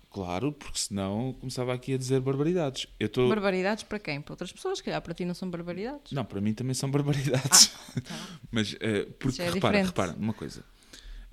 [0.10, 2.88] Claro, porque senão começava aqui a dizer barbaridades.
[3.00, 3.28] Eu estou.
[3.28, 4.22] Barbaridades para quem?
[4.22, 6.12] Para outras pessoas, que calhar para ti não são barbaridades.
[6.14, 7.72] Não, para mim também são barbaridades.
[7.94, 8.40] Tá.
[8.50, 9.86] Mas, eh, porque, é repara, diferente.
[9.88, 10.64] repara, uma coisa.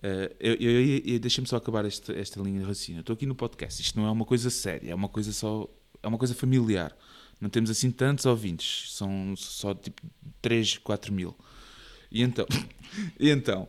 [0.02, 2.98] Eh, eu, eu, eu- Deixa-me só acabar esta, esta linha de raciocínio.
[2.98, 3.80] Eu estou aqui no podcast.
[3.80, 5.68] Isto não é uma coisa séria, é uma coisa só.
[6.02, 6.96] É uma coisa familiar.
[7.40, 8.92] Não temos assim tantos ouvintes.
[8.92, 10.02] São só tipo
[10.42, 11.36] 3, 4 mil.
[12.10, 12.46] E então,
[13.18, 13.68] e então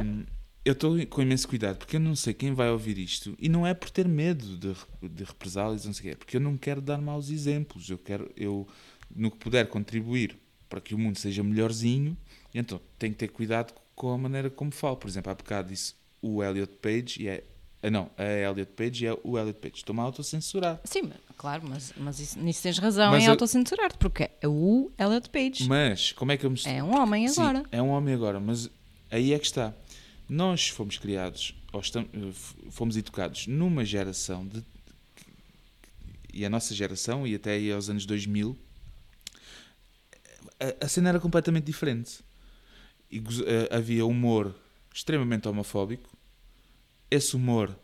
[0.00, 0.24] hum,
[0.64, 3.66] eu estou com imenso cuidado porque eu não sei quem vai ouvir isto e não
[3.66, 4.74] é por ter medo de,
[5.08, 7.88] de represálias, não sei o quê, é porque eu não quero dar maus exemplos.
[7.88, 8.66] Eu quero, eu,
[9.14, 10.36] no que puder contribuir
[10.68, 12.16] para que o mundo seja melhorzinho,
[12.52, 14.96] então tenho que ter cuidado com a maneira como falo.
[14.96, 17.44] Por exemplo, há bocado disse o Elliot Page e é.
[17.86, 19.76] Ah, Não, a Elliot Page e é o Elliot Page.
[19.76, 20.80] Estou-me a autocensurar.
[20.84, 24.90] Sim, claro, mas, mas isso, nisso tens razão Mas em eu- autocensurar-te, porque é o
[24.98, 25.68] Elliot Page.
[25.68, 27.62] Mas como é que eu me É um homem Sim, agora.
[27.70, 28.68] é um homem agora, mas
[29.10, 29.72] aí é que está.
[30.28, 32.08] Nós fomos criados, ou estamos,
[32.70, 34.64] fomos educados numa geração de.
[36.32, 38.58] E a nossa geração, e até aí aos anos 2000,
[40.60, 42.20] a, a cena era completamente diferente.
[43.10, 44.54] E eh, havia humor
[44.92, 46.15] extremamente homofóbico.
[47.10, 47.78] Esse humor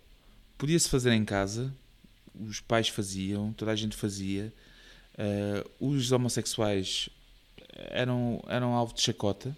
[0.59, 1.75] podia-se fazer em casa,
[2.35, 4.53] os pais faziam, toda a gente fazia.
[5.17, 7.09] Eh, os homossexuais
[7.91, 9.57] eram, eram alvo de chacota.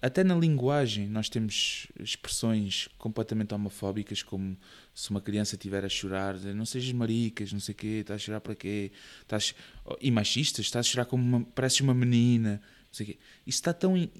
[0.00, 4.56] Até na linguagem nós temos expressões completamente homofóbicas, como
[4.94, 8.24] se uma criança estiver a chorar, não sejas maricas, não sei o quê, estás a
[8.24, 8.92] chorar para quê?
[9.22, 9.54] Estás...
[10.00, 11.44] E machistas, estás a chorar como uma...
[11.44, 13.18] pareces uma menina, não sei o quê.
[13.44, 14.10] Isso está tão im-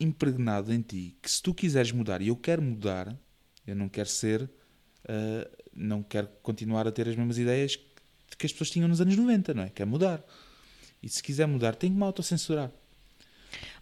[0.00, 3.14] impregnado em ti que se tu quiseres mudar, e eu quero mudar,
[3.66, 4.48] eu não quero ser,
[5.08, 7.76] ah, não quero continuar a ter as mesmas ideias
[8.38, 9.68] que as pessoas tinham nos anos 90, não é?
[9.70, 10.22] Quer mudar.
[11.02, 12.70] E se quiser mudar, tem que me autocensurar.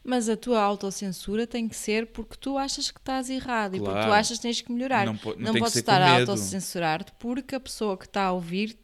[0.05, 3.93] Mas a tua autocensura tem que ser porque tu achas que estás errado e porque
[3.93, 4.13] tu Claro.
[4.13, 5.07] achas que tens que melhorar.
[5.07, 8.77] Não não Não, podes estar a autocensurar-te porque a pessoa que está a ouvir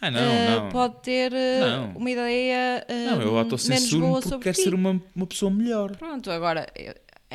[0.00, 0.68] Ah, não, eh, não.
[0.70, 1.92] pode ter Não.
[1.96, 4.62] uma ideia eh, Não, eu menos boa porque sobre quero ti.
[4.64, 5.96] ser uma, uma pessoa melhor.
[5.96, 6.66] Pronto, agora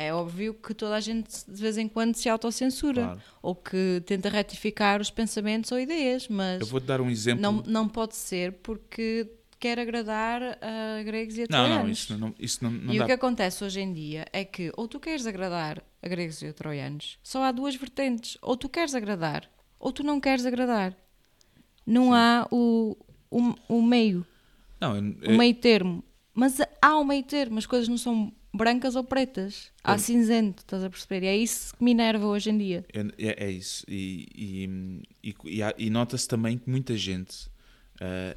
[0.00, 3.20] é óbvio que toda a gente de vez em quando se autocensura Claro.
[3.42, 7.42] ou que tenta retificar os pensamentos ou ideias, mas Eu vou-te dar um exemplo.
[7.42, 11.82] não, não pode ser porque quer agradar a gregos e a não, troianos.
[11.84, 13.04] não, isso não, isso não, não e dá.
[13.04, 16.46] o que acontece hoje em dia é que ou tu queres agradar a gregos e
[16.46, 18.38] a troianos, só há duas vertentes.
[18.40, 20.96] Ou tu queres agradar, ou tu não queres agradar.
[21.86, 22.96] Não há o,
[23.30, 24.24] o, o meio,
[24.80, 26.02] Não, eu- o meio termo.
[26.32, 29.70] Mas há um meio termo, as coisas não são brancas ou pretas.
[29.82, 31.22] Há cinzento, estás a perceber?
[31.24, 32.84] E é isso que me enerva hoje em dia.
[32.92, 33.84] É, é- é isso.
[33.88, 34.26] E,
[35.22, 37.48] e, e, e e nota-se também que muita gente
[38.00, 38.36] ah,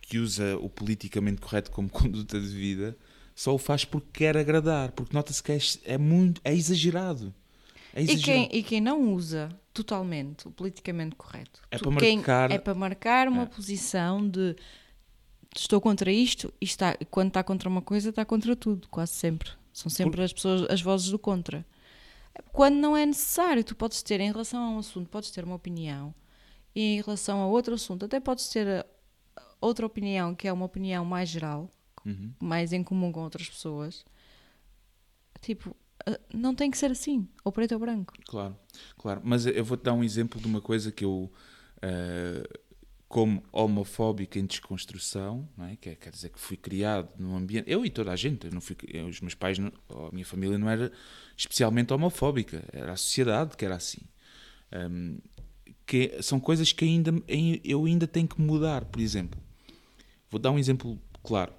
[0.00, 2.96] que usa o politicamente correto como conduta de vida
[3.34, 7.34] só o faz porque quer agradar, porque nota-se que é, é muito é exagerado.
[7.94, 8.48] É E exagerado.
[8.48, 13.28] quem, e quem não usa totalmente o politicamente correto É para marcar- é para marcar
[13.28, 13.46] uma É.
[13.46, 14.54] posição de
[15.56, 19.50] estou contra isto e está, quando está contra uma coisa está contra tudo, quase sempre.
[19.72, 21.64] São sempre as pessoas, as vozes do contra.
[22.52, 25.54] Quando não é necessário, tu podes ter em relação a um assunto, podes ter uma
[25.54, 26.14] opinião
[26.74, 28.86] e em relação a outro assunto, até podes ter a-
[29.60, 31.70] outra opinião que é uma opinião mais geral,
[32.04, 32.32] Uhum.
[32.40, 34.04] mais em comum com outras pessoas.
[35.40, 35.74] Tipo,
[36.06, 38.14] ah, não tem que ser assim, ou preto ou branco.
[38.26, 38.56] Claro,
[38.98, 39.20] claro.
[39.24, 41.30] Mas eu vou-te dar um exemplo de uma coisa que eu,
[41.80, 42.42] eh,
[43.12, 45.76] como homofóbico em desconstrução, não é?
[45.76, 47.70] que é- quer dizer que fui criado num ambiente.
[47.70, 50.56] Eu e toda a gente, não fui, eu- os meus pais, não- a minha família
[50.56, 50.90] não era
[51.36, 54.00] especialmente homofóbica, era a sociedade que era assim.
[54.72, 55.18] Ahm,
[55.86, 57.12] que são coisas que ainda,
[57.62, 59.38] eu ainda tenho que mudar, por exemplo.
[60.30, 61.52] Vou dar um exemplo claro,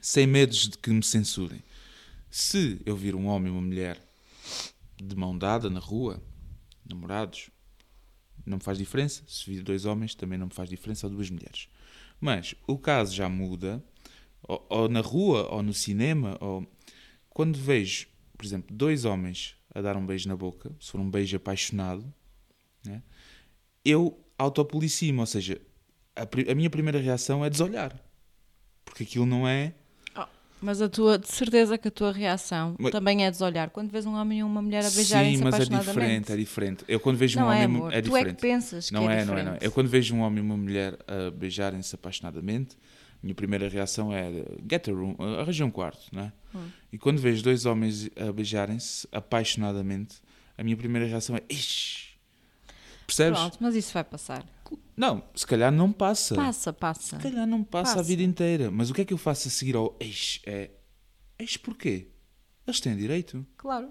[0.00, 1.62] sem medos de que me censurem.
[2.30, 4.00] Se eu vir um homem e uma mulher
[4.96, 6.18] de mão dada na rua,
[6.88, 7.50] namorados,
[8.46, 9.22] não me faz diferença.
[9.26, 11.68] Se vir dois homens, também não me faz diferença, ou duas mulheres.
[12.20, 13.82] Mas o caso já muda,
[14.42, 16.66] ou, ou na rua, ou no cinema, ou
[17.28, 18.06] quando vejo,
[18.36, 22.12] por exemplo, dois homens a dar um beijo na boca, se for um beijo apaixonado,
[22.84, 23.02] né,
[23.84, 25.60] eu autopolicio-me, ou seja,
[26.14, 27.98] a, a minha primeira reação é desolhar.
[28.84, 29.74] Porque aquilo não é.
[30.60, 33.68] Mas a tua, de certeza que a tua reação Mas- também é desolhar.
[33.70, 35.94] Quando vês um homem e uma mulher a beijarem-se Sim, mas é apaixonadamente.
[36.00, 36.84] diferente, é diferente.
[36.88, 37.92] Eu quando vejo Não um é, homem amor.
[37.92, 38.36] é tu é diferente.
[38.36, 39.44] que pensas Não que é, é, não é, diferente.
[39.46, 39.58] não é.
[39.60, 42.74] Eu quando vejo um homem e uma mulher a beijarem-se apaixonadamente,
[43.22, 44.30] a minha primeira reação é
[44.70, 46.32] get a room, arranja um quarto, não é?
[46.54, 46.68] Hum.
[46.92, 50.16] E quando vejo dois homens a beijarem-se apaixonadamente,
[50.56, 52.06] a minha primeira reação é ixi.
[53.06, 53.38] Percebes?
[53.38, 54.44] Pronto, mas isso vai passar.
[54.96, 56.34] Não, se calhar não passa.
[56.34, 57.16] Passa, passa.
[57.16, 58.08] Se calhar não passa, a Passa.
[58.08, 58.70] vida inteira.
[58.70, 60.40] Mas o que é que eu faço a seguir ao ex?
[60.46, 60.70] É
[61.38, 62.08] ex porquê?
[62.66, 63.44] Eles têm direito.
[63.56, 63.88] Claro.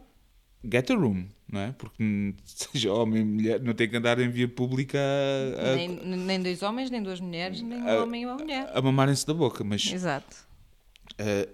[0.63, 1.71] Get a room, não é?
[1.73, 5.89] Porque seja homem ou mulher, não tem que andar em via pública a, a- Nem,
[6.17, 8.71] nem dois homens, nem duas mulheres, nem um homem e uma mulher.
[8.73, 10.35] a mamarem-se da boca, mas Exato.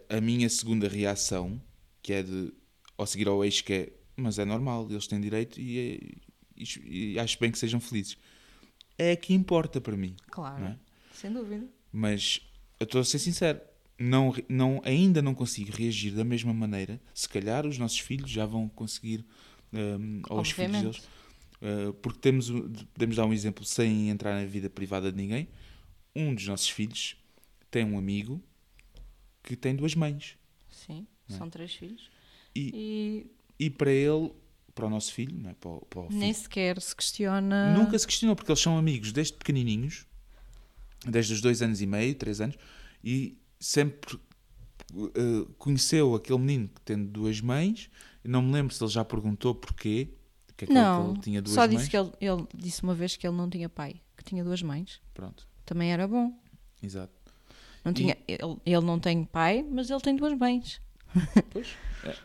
[0.10, 1.62] a, a minha segunda reação,
[2.02, 2.54] que é de
[2.98, 6.22] ao seguir ao ex, que é mas é normal, eles têm direito e,
[6.56, 8.18] e- e acho bem que sejam felizes.
[9.02, 10.64] É a que importa para mim, Claro.
[10.64, 10.78] é?
[11.14, 11.68] Sem dúvida.
[11.92, 12.40] Mas
[12.80, 13.60] eu estou a ser sincero,
[13.98, 17.02] não, não, ainda não consigo reagir da mesma maneira.
[17.14, 19.26] Se calhar os nossos filhos já vão conseguir,
[19.74, 20.98] hum, ou os filhos deles,
[21.62, 22.50] uh, porque temos,
[22.94, 25.48] podemos dar um exemplo sem entrar na vida privada de ninguém.
[26.16, 27.16] Um dos nossos filhos
[27.72, 28.40] tem um amigo
[29.44, 30.38] que tem duas mães.
[30.70, 31.34] Sim, é?
[31.34, 32.10] são três filhos.
[32.56, 33.26] E,
[33.60, 34.32] E e para ele,
[34.82, 35.54] para o nosso filho, não é?
[35.54, 37.78] para, o- para o nem sequer se questiona.
[37.78, 40.08] Nunca se questionou, porque eles são amigos desde pequenininhos,
[41.06, 42.56] desde os dois anos e meio, três anos,
[43.04, 44.20] e sempre
[44.96, 47.90] eh, conheceu aquele menino que tem duas mães.
[48.24, 50.10] Não me lembro se ele já perguntou porquê,
[50.58, 51.78] que é que Não, ele tinha duas só mães.
[51.78, 54.62] disse que ele, ele disse uma vez que ele não tinha pai, que tinha duas
[54.64, 55.00] mães.
[55.14, 56.34] Pronto, Também era bom.
[56.82, 57.14] exato.
[57.86, 60.82] Não E- tinha, ele, ele não tem pai, mas ele tem duas mães.
[61.52, 61.68] Pois,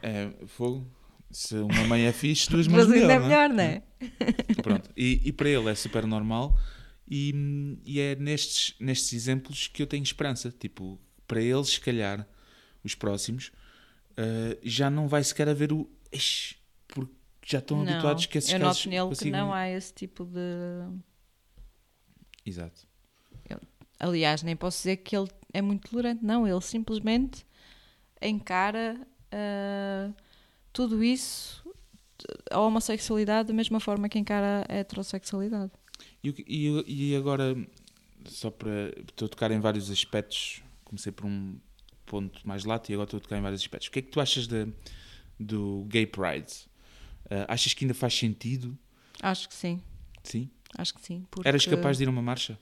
[0.02, 0.08] é,
[0.40, 0.86] é fogo.
[1.38, 3.82] Se uma mãe é fixe, duas mães ainda é melhor, melhor, não é?
[4.62, 4.90] Pronto.
[4.96, 6.58] E, e para ele é super normal
[7.06, 10.50] e, e é nestes, nestes exemplos que eu tenho esperança.
[10.50, 12.26] Tipo, para eles, se calhar,
[12.82, 13.52] os próximos,
[14.16, 16.56] eh, já não vai sequer haver o "Ixi",
[16.88, 17.12] porque
[17.44, 19.92] já estão Não, habituados que esses eu casos noto nele que consigam- não há esse
[19.92, 20.40] tipo de.
[22.46, 22.86] Exato.
[23.98, 26.22] Aliás, nem posso dizer que ele é muito tolerante.
[26.24, 27.46] Não, ele simplesmente
[28.20, 29.00] encara
[29.32, 30.10] ah,
[30.76, 31.64] tudo isso,
[32.50, 35.72] a homossexualidade, da mesma forma que encara a heterossexualidade.
[36.22, 37.56] E, e, e agora,
[38.26, 38.90] só para.
[39.08, 40.62] Estou a tocar em vários aspectos.
[40.84, 41.58] Comecei por um
[42.04, 43.88] ponto mais lato e agora estou a tocar em vários aspectos.
[43.88, 44.68] O que é que tu achas de,
[45.40, 46.52] do Gay Pride?
[47.30, 48.78] Eh, achas que ainda faz sentido?
[49.22, 49.80] Acho que sim,
[50.22, 50.48] Sim?
[50.76, 51.26] acho que sim.
[51.30, 51.48] Porque...
[51.48, 52.58] Eras capaz de ir a uma marcha?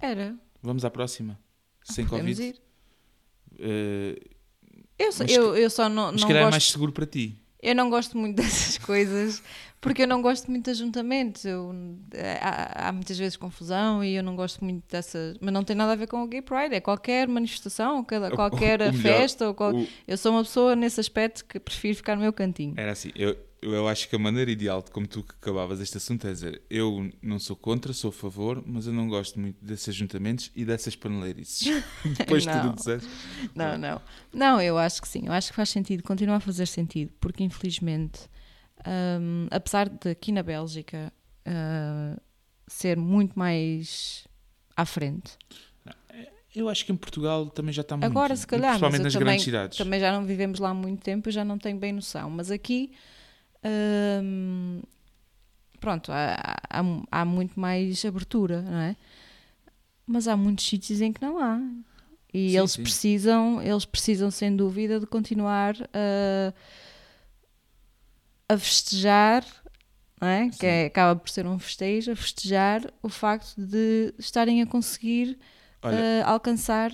[0.00, 0.34] Era.
[0.62, 1.38] Vamos à próxima.
[1.82, 2.56] Sem Podemos Covid.
[2.56, 2.62] ir.
[3.58, 4.20] Eh,
[4.98, 6.52] Eu, só- Mas eu, eu só não, mas não se calhar é gosto.
[6.52, 7.36] mais seguro para ti.
[7.62, 9.42] Eu não gosto muito dessas coisas
[9.80, 11.44] porque eu não gosto muito de ajuntamentos.
[11.44, 11.72] Eu,
[12.40, 15.36] há, há muitas vezes confusão e eu não gosto muito dessas.
[15.40, 18.04] Mas não tem nada a ver com o Gay Pride, é qualquer manifestação, O-
[18.36, 19.46] qualquer o melhor- festa.
[19.48, 22.74] Ou qual- o- Eu sou uma pessoa nesse aspecto que prefiro ficar no meu cantinho.
[22.76, 25.80] Era assim, eu, eu eu acho que a maneira ideal de como tu que acabavas
[25.80, 29.38] este assunto é dizer eu não sou contra, sou a favor, mas eu não gosto
[29.38, 31.68] muito desses ajuntamentos e dessas paneleirices.
[32.18, 32.68] Depois de tudo Não.
[32.70, 33.08] o que disseste.
[33.54, 34.00] Não, não.
[34.32, 35.26] Não, eu acho que sim.
[35.26, 38.20] Eu acho que faz sentido, continua a fazer sentido, porque infelizmente,
[39.20, 41.12] hum, apesar de aqui na Bélgica
[41.46, 42.16] ah,
[42.66, 44.26] ser muito mais
[44.76, 45.32] à frente,
[46.54, 48.06] Eu acho que em Portugal também já está muito.
[48.10, 49.78] Agora, se calhar, mas Principalmente nas também, grandes cidades.
[49.78, 52.28] também já não vivemos lá há muito tempo, eu já não tenho bem noção.
[52.30, 52.92] Mas aqui,
[53.64, 54.82] hum,
[55.80, 56.36] pronto, há,
[56.70, 58.96] há, há muito mais abertura, não é?
[60.06, 61.60] Mas há muitos sítios em que não há.
[62.32, 62.82] E Sim, eles sim.
[62.82, 66.52] precisam, eles precisam sem dúvida de continuar a,
[68.48, 69.44] a festejar,
[70.20, 70.50] não é?
[70.50, 75.38] Que é- acaba por ser um festejo, a festejar o facto de estarem a conseguir
[75.82, 76.92] Olha, eh, alcançar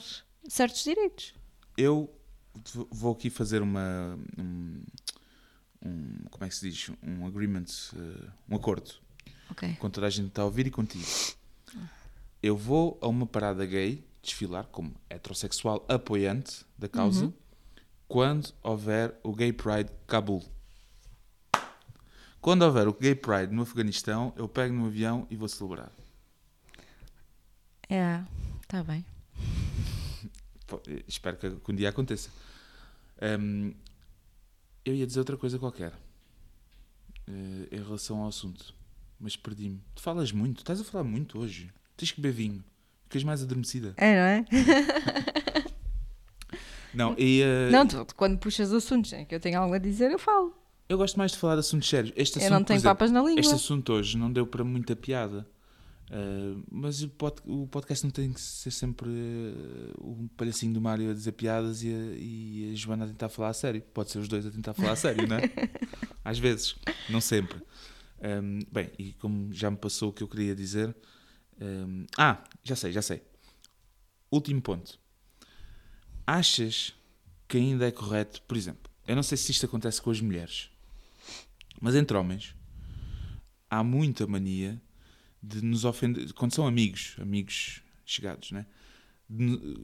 [0.49, 1.35] certos direitos.
[1.77, 2.11] eu
[2.91, 4.19] vou aqui fazer uma.
[4.39, 4.83] Um,
[5.85, 6.91] um- como é que se diz?
[7.03, 7.65] Um agreement,
[7.97, 8.91] eh, um acordo
[9.51, 9.75] Ok.
[9.77, 11.05] com toda a gente que está a ouvir e contigo.
[12.43, 17.33] Eu vou a uma parada gay desfilar como heterossexual apoiante da causa Uhum.
[18.09, 20.43] quando houver o Gay Pride Cabul.
[22.41, 25.91] Quando houver o Gay Pride no Afeganistão, eu pego no avião e vou celebrar.
[27.89, 28.23] É,
[28.69, 29.05] tá bem.
[30.89, 32.31] Eh, Espero que, um dia aconteça.
[33.39, 33.75] Hum,
[34.85, 35.93] eu ia dizer outra coisa qualquer
[37.27, 38.75] eh, em relação ao assunto,
[39.19, 39.81] mas perdi-me.
[39.95, 41.71] Tu falas muito, estás a falar muito hoje.
[41.97, 42.65] Tens que beber vinho,
[43.05, 43.95] ficas mais adormecida.
[43.97, 44.45] É, não é?
[46.95, 49.79] Não, e, eh, Não, tu, tu quando puxas assuntos em que eu tenho algo a
[49.79, 50.55] dizer, eu falo.
[50.89, 52.13] eu gosto mais de falar de assuntos sérios.
[52.17, 53.41] Este eu assunto, não por tenho papas na língua.
[53.41, 55.45] Este assunto hoje não deu para muita piada.
[56.11, 60.81] Uh, mas o, pod- o podcast não tem que ser sempre uh, um palhacinho do
[60.81, 63.81] Mário a dizer piadas e a, e a Joana a tentar falar a sério.
[63.93, 65.43] Pode ser os dois a tentar falar a sério, não é?
[66.25, 66.77] Às vezes,
[67.09, 67.59] não sempre.
[68.23, 70.95] Um, bem, e como já me passou o que eu queria dizer.
[71.61, 73.23] um, ah, já sei, já sei.
[74.31, 74.99] Último ponto.
[76.27, 76.95] Achas
[77.49, 80.71] que ainda é correto, por exemplo, eu não sei se isto acontece com as mulheres,
[81.81, 82.55] mas entre homens
[83.69, 84.81] há muita mania
[85.47, 88.67] de nos ofender quando são amigos, amigos chegados, né?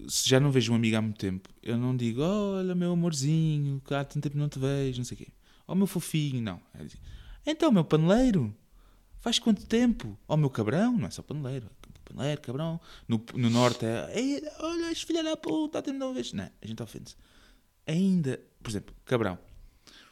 [0.09, 3.83] Se já não vejo um amigo há muito tempo, eu não digo, olha meu amorzinho,
[3.91, 5.29] há tanto tempo não te vejo, não sei o quê.
[5.67, 6.61] Oh meu fofinho, não.
[6.79, 6.99] Dizer,
[7.47, 8.55] então meu paneleiro,
[9.19, 10.19] faz quanto tempo?
[10.29, 12.81] Oh meu cabrão, não é só paneleiro, é paneleiro, cabrão.
[13.09, 16.37] No, no norte é, "Ei, olha, este filho da puta, há tempo não vejo.
[16.37, 17.17] Não, a gente ofende-se.
[17.87, 19.39] Ainda, por exemplo, cabrão.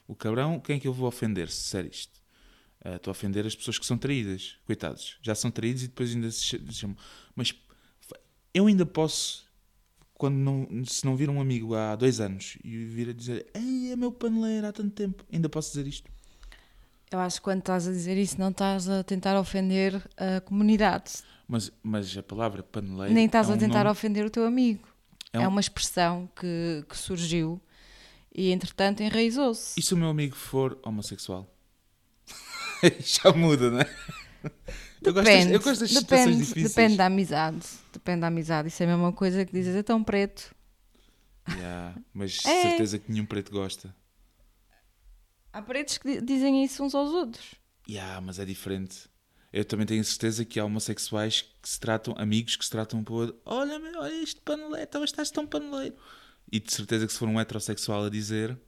[0.07, 2.18] O cabrão, quem é que eu vou ofender se disser isto?
[2.93, 4.57] Ah, Estou a ofender as pessoas que são traídas.
[4.67, 5.19] Coitados.
[5.23, 6.97] Já são traídos e depois ainda se ch- se chamam.
[7.35, 7.53] Mas
[8.55, 9.45] eu ainda posso,
[10.15, 13.93] quando não, se não vir um amigo há dois anos e vir a dizer Ei,
[13.93, 16.11] é meu paneleiro há tanto tempo, ainda posso dizer isto.
[17.11, 21.13] Eu acho que quando estás a dizer isso, não estás a tentar ofender a comunidade.
[21.47, 23.15] Mas, mas a palavra paneleiro.
[23.15, 24.87] Nem estás é a um tentar nome- ofender o teu amigo.
[25.33, 27.61] É É, um- uma expressão que, que surgiu
[28.35, 29.79] e, entretanto, enraizou-se.
[29.79, 31.51] E se o meu amigo for homossexual?
[33.01, 33.91] Já muda, não é?
[35.03, 36.69] Eu gosto, das, eu gosto depende, difíceis.
[36.71, 37.65] depende da amizade.
[37.93, 38.69] Depende da amizade.
[38.69, 40.55] Isso é a mesma coisa que dizes, é tão preto.
[41.51, 42.63] Yeah, mas É.
[42.63, 43.95] certeza que nenhum preto gosta.
[45.53, 47.55] Há pretos que di- dizem isso uns aos outros.
[47.89, 49.09] Yeah, mas é diferente.
[49.53, 53.15] Eu também tenho certeza que há homossexuais que se tratam, amigos que se tratam para
[53.15, 53.41] o outro.
[53.47, 55.97] Olha, olha este paneleiro, então estás tão paneleiro.
[56.53, 58.59] E de certeza que se for um heterossexual a dizer,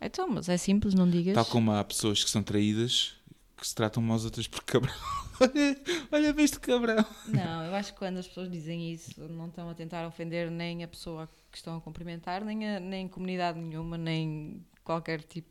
[0.00, 1.34] Então, mas é simples, não digas.
[1.34, 3.14] tal como há pessoas que são traídas
[3.60, 4.94] que se tratam umas outras por cabrão.
[5.40, 5.80] olha,
[6.12, 7.04] olha bem este cabrão.
[7.26, 10.82] Não, eu acho que quando as pessoas dizem isso, não estão a tentar ofender nem
[10.84, 15.48] a pessoa que estão a cumprimentar, nem, a, nem comunidade nenhuma, nem qualquer tipo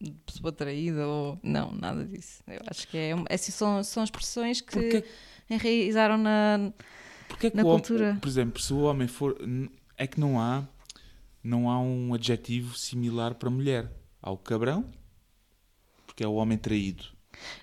[0.00, 1.38] de pessoa traída ou.
[1.42, 2.42] Não, nada disso.
[2.48, 3.14] Eu acho que é.
[3.14, 5.04] um- Essas são, são expressões que Porquê,
[5.48, 6.72] enraizaram na.
[7.28, 8.18] porquê que Na homem- cultura.
[8.20, 9.36] por exemplo, se o homem for.
[9.96, 10.66] É que não há,
[11.44, 13.88] não há um adjetivo similar para mulher.
[14.20, 14.84] Há o cabrão,
[16.12, 17.04] porque é o homem traído.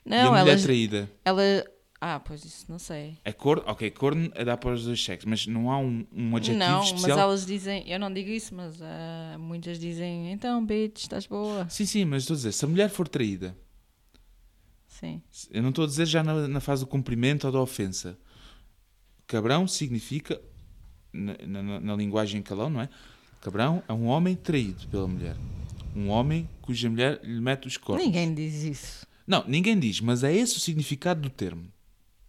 [0.05, 1.07] e a Não, mulher traída.
[1.23, 1.41] Ela.
[2.01, 3.17] Ah, pois isso não sei.
[3.25, 6.35] É corno, ok, corno é dar para os dois sexos, mas não há um, um
[6.35, 7.09] adjetivo não, especial.
[7.09, 7.87] mas elas dizem.
[7.89, 10.31] Eu não digo isso, mas ah, muitas dizem.
[10.31, 11.69] Então, bitch, estás boa.
[11.69, 13.55] Sim, sim, mas estou a dizer, se a mulher for traída,
[14.87, 15.21] Sim.
[15.51, 18.17] eu não estou a dizer já na, na fase do cumprimento ou da ofensa.
[19.27, 20.41] Cabrão significa,
[21.13, 22.89] na, na- na linguagem calão, não é?
[23.41, 25.35] Cabrão é um homem traído pela mulher.
[25.95, 28.05] Um homem cuja mulher lhe mete os corpos.
[28.05, 29.07] Ninguém diz isso.
[29.25, 31.71] Não, ninguém diz, mas é esse o significado do termo.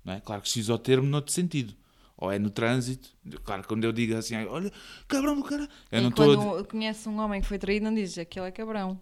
[0.04, 0.20] Não é?
[0.20, 1.74] Claro que se usa o termo noutro sentido.
[2.16, 3.08] Ou é no trânsito.
[3.44, 4.70] Claro que quando eu digo assim, olha,
[5.08, 5.68] cabrão do cara.
[5.90, 8.46] Eu e não estou a quando conhece um homem que foi traído, não diz aquele
[8.46, 9.00] é cabrão.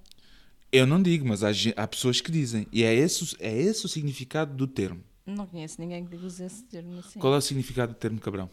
[0.71, 2.67] Eu não digo, mas há, há pessoas que dizem.
[2.71, 5.03] E é esse, o- é esse o significado do termo.
[5.27, 7.19] Não conheço ninguém que use esse termo assim.
[7.19, 8.49] Qual é o significado do termo cabrão?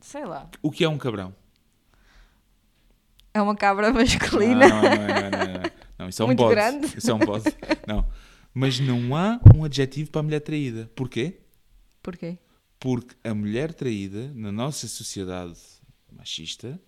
[0.00, 0.50] Sei lá.
[0.62, 1.34] O que é um cabrão?
[3.34, 4.68] É uma cabra masculina.
[4.68, 6.08] não, não, não, não, não.
[6.08, 6.54] Isso é um Muito bode.
[6.54, 6.86] grande.
[6.98, 7.44] Isso é um bode.
[7.86, 8.08] Não.
[8.54, 10.88] Mas não há um adjetivo para a mulher traída.
[10.94, 11.40] Porquê?
[12.02, 12.38] Porquê?
[12.78, 15.58] Porque a mulher traída, na nossa sociedade
[16.12, 16.80] machista,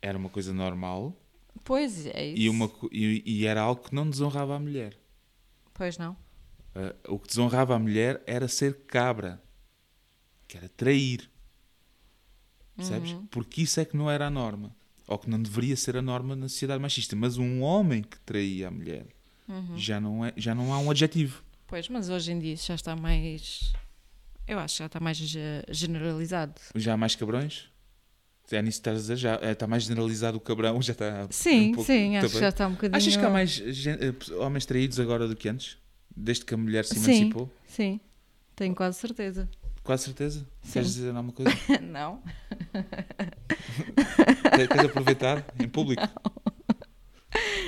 [0.00, 1.14] era uma coisa normal
[1.62, 2.40] Pois é isso.
[2.42, 4.96] e, uma, e, e era algo que não desonrava a mulher.
[5.74, 6.16] Pois não.
[6.74, 9.42] Ah, o que desonrava a mulher era ser cabra,
[10.48, 11.30] que era trair.
[12.76, 13.12] Percebes?
[13.12, 13.26] Uhum.
[13.26, 14.74] Porque isso é que não era a norma.
[15.06, 17.14] Ou que não deveria ser a norma na sociedade machista.
[17.14, 19.06] Mas um homem que traía a mulher
[19.46, 19.76] Uhum.
[19.76, 21.42] já, não é, já não há um adjetivo.
[21.66, 23.72] Pois, mas hoje em dia já está mais.
[24.48, 26.54] Eu acho que já está mais ge- generalizado.
[26.74, 27.68] Já há mais cabrões?
[28.50, 29.16] É nisso que estás a dizer?
[29.16, 30.80] Já é, está mais generalizado o cabrão?
[30.82, 32.96] Já está Sim, um pouco- sim, acho que já está um bocadinho.
[32.96, 35.78] Achas que há mais eh, homens traídos agora do que antes?
[36.16, 37.04] Desde que a mulher se Sim.
[37.12, 37.50] emancipou?
[37.66, 37.98] Sim,
[38.54, 39.48] tenho quase certeza.
[39.82, 40.46] Quase certeza?
[40.62, 40.72] Sim.
[40.72, 41.50] Queres dizer alguma coisa?
[41.82, 42.22] não.
[44.56, 46.02] Quer- Queres aproveitar em público?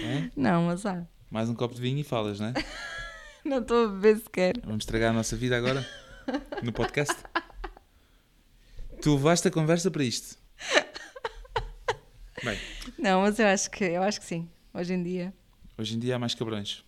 [0.05, 0.31] É?
[0.37, 1.07] Não, mas há.
[1.31, 2.53] Mais um copo de vinho e falas, não é?
[3.45, 4.55] Não estou a beber sequer.
[4.65, 5.87] Vamos estragar a nossa vida agora?
[6.65, 7.15] No podcast?
[9.01, 10.37] Tu levaste a conversa para isto.
[12.43, 12.59] Bem,
[12.99, 14.49] Não, mas eu acho que eu acho que sim.
[14.75, 15.33] Hoje em dia.
[15.79, 16.85] hoje em dia há mais cabrões.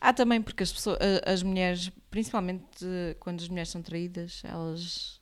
[0.00, 4.40] Há também porque as pessoas, a- as mulheres, principalmente eh, quando as mulheres são traídas,
[4.44, 5.20] elas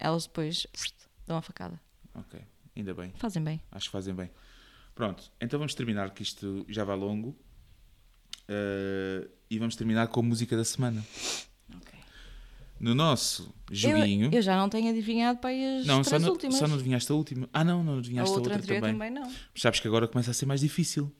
[0.00, 0.66] elas depois
[1.28, 1.80] dão a facada.
[2.14, 2.40] Ok,
[2.78, 3.12] ainda bem.
[3.16, 3.60] Fazem bem.
[3.70, 4.30] Acho que fazem bem.
[4.94, 7.36] Pronto, então vamos terminar, que isto já vai longo.
[8.48, 11.04] Eh, e vamos terminar com a música da semana.
[12.80, 14.26] No nosso joguinho.
[14.26, 16.54] Eu, eu já não tenho adivinhado para as não, só três não, últimas.
[16.56, 17.48] só não adivinhaste a última.
[17.52, 19.10] Ah, não, não a adivinhaste a outra outra, anterior também.
[19.10, 19.22] também.
[19.22, 19.28] não.
[19.52, 21.12] Mas sabes que agora começa a ser mais difícil.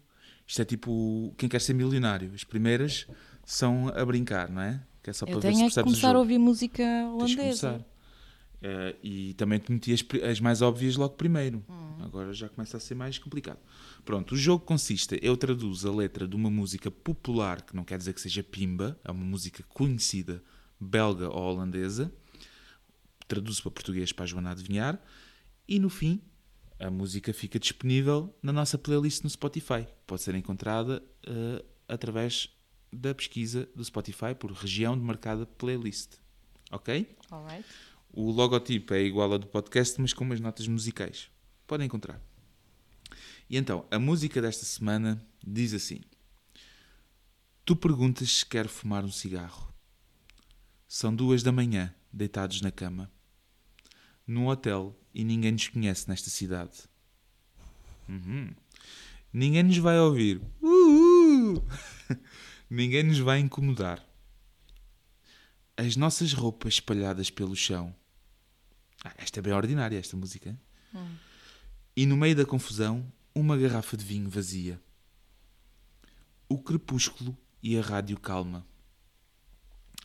[0.46, 2.32] Isto é tipo quem quer ser milionário.
[2.32, 3.06] As primeiras
[3.44, 4.80] são a brincar, não é?
[5.02, 7.84] Que é só para Eu ver se tenho é que começar a ouvir música holandesa.
[8.60, 11.64] Eh, e também te meti as, as mais óbvias logo primeiro.
[11.68, 12.02] Hum.
[12.02, 13.58] Agora já começa a ser mais complicado.
[14.04, 17.98] Pronto, o jogo consiste, eu traduzo a letra de uma música popular, que não quer
[17.98, 20.42] dizer que seja pimba, é uma música conhecida,
[20.80, 22.12] belga ou holandesa,
[23.26, 25.00] traduzo para português para a Joana adivinhar,
[25.66, 26.20] e no fim
[26.80, 29.86] a música fica disponível na nossa playlist no Spotify.
[30.06, 32.48] Pode ser encontrada eh, através
[32.92, 36.14] da pesquisa do Spotify por região de marcada playlist.
[36.70, 37.16] Ok?
[37.30, 37.64] Alright.
[38.20, 41.30] O logotipo é igual ao do podcast, mas com umas notas musicais.
[41.68, 42.20] Podem encontrar.
[43.48, 46.00] E então, a música desta semana diz assim:
[47.64, 49.72] Tu perguntas se quero fumar um cigarro.
[50.88, 53.08] São duas da manhã, deitados na cama.
[54.26, 56.76] Num hotel e ninguém nos conhece nesta cidade.
[58.08, 58.50] Uhum.
[59.32, 60.42] Ninguém nos vai ouvir.
[60.60, 61.64] Uhul.
[62.68, 64.04] ninguém nos vai incomodar
[65.76, 67.94] as nossas roupas espalhadas pelo chão.
[69.04, 70.58] Ah, esta é bem ordinária, esta música.
[71.96, 74.80] E no meio da confusão, uma garrafa de vinho vazia.
[76.48, 78.66] O crepúsculo e a rádio calma.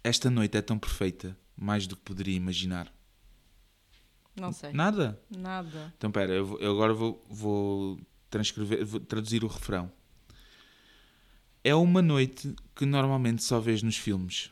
[0.04, 2.94] Esta noite é tão perfeita, mais do que poderia imaginar.
[4.36, 4.74] Não sei.
[4.74, 5.22] Nada?
[5.30, 5.94] Nada.
[5.98, 9.92] Então, pera, eu, vou- eu agora vou, vou transcrever, vou traduzir o refrão.
[11.64, 14.52] É uma noite que normalmente só vês nos filmes.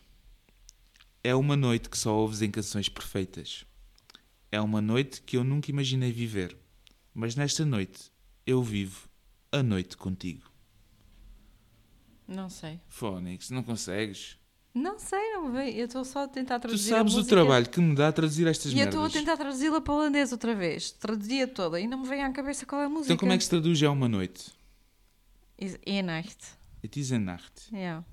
[1.24, 3.66] É uma noite que só ouves em canções perfeitas.
[4.52, 6.58] É uma noite que eu nunca imaginei viver.
[7.14, 8.12] Mas nesta noite
[8.46, 9.08] eu vivo
[9.52, 10.50] a noite contigo.
[12.28, 12.80] Não sei.
[12.88, 14.38] Fónix, não consegues?
[14.74, 15.76] Não sei, não veio.
[15.76, 16.94] Eu estou só a tentar Tu traduzir.
[16.94, 19.20] a sabes o trabalho que me dá a traduzir estas E eu estou a merdas.
[19.22, 20.92] tentar traduzi-la para o holandês outra vez.
[20.92, 23.08] Traduzia toda e não me vem à cabeça qual é a música.
[23.14, 24.52] Então como é que se traduz é uma noite?
[25.60, 26.38] Is in Nacht.
[26.84, 27.70] It is a Nacht.
[27.74, 28.04] Ja.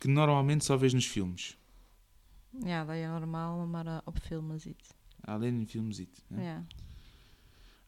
[0.00, 1.56] Que normalmente só vês nos filmes.
[2.64, 4.94] Ja, dat je normaal maar op filmen ziet.
[5.24, 5.98] Além em filmes.
[6.30, 6.44] Né?
[6.44, 6.62] Ja.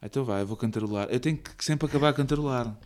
[0.01, 1.07] Então vai, eu vou cantarolar.
[1.09, 2.77] Eu tenho que sempre acabar a cantarolar.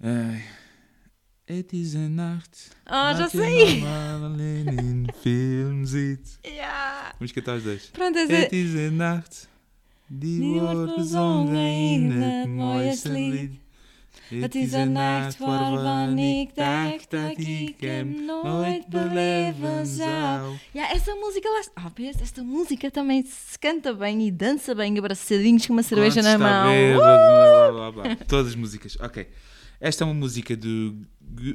[0.00, 0.42] Ai.
[1.48, 2.70] It is a nacht.
[2.86, 3.80] Ah, já dat je sei!
[3.80, 6.38] normaal alleen in film ziet.
[6.42, 7.12] Ja.
[7.18, 7.86] Vamos cantar os dois.
[7.90, 8.52] Pronto, Het het.
[8.52, 9.48] is een nacht.
[10.06, 13.52] Die, wordt gezongen in het mooiste lied.
[14.40, 20.56] Het is een nacht waarvan ik dacht dat ik hem nooit beleven zou.
[20.72, 21.70] Ja, essa música lá.
[21.74, 26.20] Ah, mas esta música também se canta bem e dança bem, abraçadinhos com uma cerveja
[26.22, 26.72] Quando na está mão.
[26.72, 28.16] bêbado, blá, blá, blá, blá.
[28.26, 28.96] Todas as músicas.
[29.00, 29.26] Ok.
[29.80, 30.96] Esta é uma música do.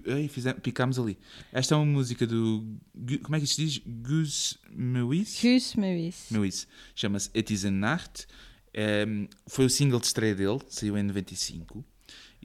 [0.07, 1.17] Ai, fizemos, picámos ali.
[1.51, 2.77] Esta é uma música do.
[3.23, 3.81] Como é que isto se diz?
[3.85, 5.39] Gus Mewis?
[5.41, 6.25] Guus Meeuwis.
[6.29, 6.67] Mewis.
[6.93, 8.27] Chama-se It Is a Nacht.
[8.73, 11.83] Ehm, foi o single de estreia dele, saiu em 95.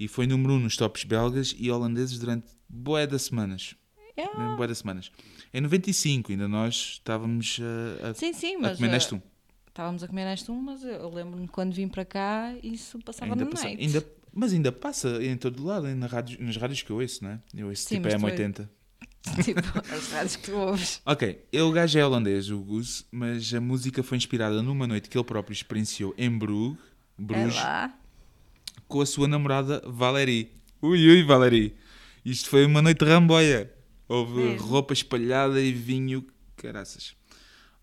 [0.03, 3.77] E foi número 1 um nos tops belgas e holandeses durante boé de semanas.
[4.19, 4.57] Yeah.
[4.57, 5.13] Bué de semanas.
[5.55, 8.77] Em 95, ainda nós estávamos uh, a, Sim, sim, a mas.
[8.79, 9.23] comer eh, neste um.
[9.69, 13.45] Estávamos a comer neste um, mas eu lembro-me quando vim para cá, isso passava Ainda
[13.45, 13.81] no passa- night.
[13.81, 17.31] ainda- mas ainda passa em todo lado, na rádio, nas rádios que eu ouço, não
[17.31, 17.41] é?
[17.55, 18.69] Eu ouço Sim, tipo tu- M80.
[19.45, 19.61] tipo,
[19.95, 21.01] as rádios que tu ouves.
[21.07, 25.09] Ok, ele o gajo é holandês, o Gus, mas a música foi inspirada numa noite
[25.09, 26.77] que ele próprio experienciou em Brugge,
[27.19, 27.95] É Bruges, lá.
[28.93, 30.53] Com a sua namorada Valerie.
[30.83, 31.75] Ui, ui, Valerie.
[32.23, 33.73] Isto foi uma noite ramboia.
[34.07, 34.67] Houve Mesmo.
[34.67, 37.17] roupa espalhada e vinho, caraças.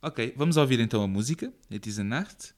[0.04, 2.54] Ok, vamos ouvir então a música, It is a Nacht,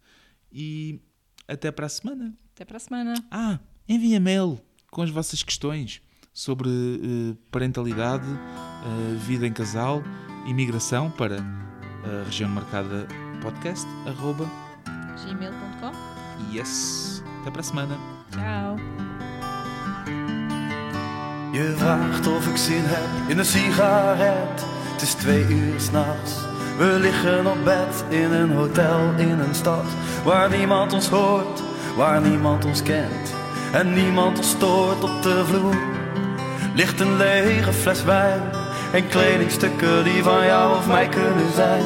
[0.51, 0.99] e
[1.47, 2.37] até para a semana.
[2.53, 3.13] Até para a semana.
[3.31, 4.59] Ah, envia mail
[4.91, 6.01] com as vossas questões
[6.33, 10.03] sobre eh, parentalidade, eh, vida em casal,
[10.45, 13.07] imigração para a região marcada
[13.41, 14.45] podcast, arroba,
[15.25, 16.53] gmail.com.
[16.53, 17.23] yes.
[17.41, 18.20] Até para a semana.
[18.31, 18.75] Ciao.
[21.51, 24.65] Je vraagt of ik zin heb in een sigaret.
[24.91, 26.35] Het is twee uur s'nachts.
[26.77, 29.85] We liggen op bed in een hotel in een stad
[30.23, 31.61] waar niemand ons hoort,
[31.97, 33.33] waar niemand ons kent
[33.73, 35.75] en niemand ons stoort op de vloer.
[36.75, 38.41] Ligt een lege fles wijn
[38.93, 41.85] en kledingstukken die van jou of mij kunnen zijn.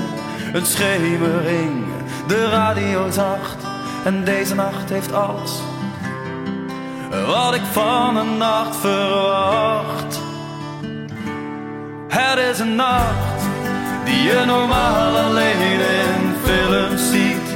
[0.53, 1.85] Een schemering,
[2.27, 3.63] de radio zacht
[4.03, 5.61] en deze nacht heeft alles
[7.23, 10.19] wat ik van een nacht verwacht.
[12.07, 13.41] Het is een nacht
[14.05, 17.47] die je normaal alleen in films ziet.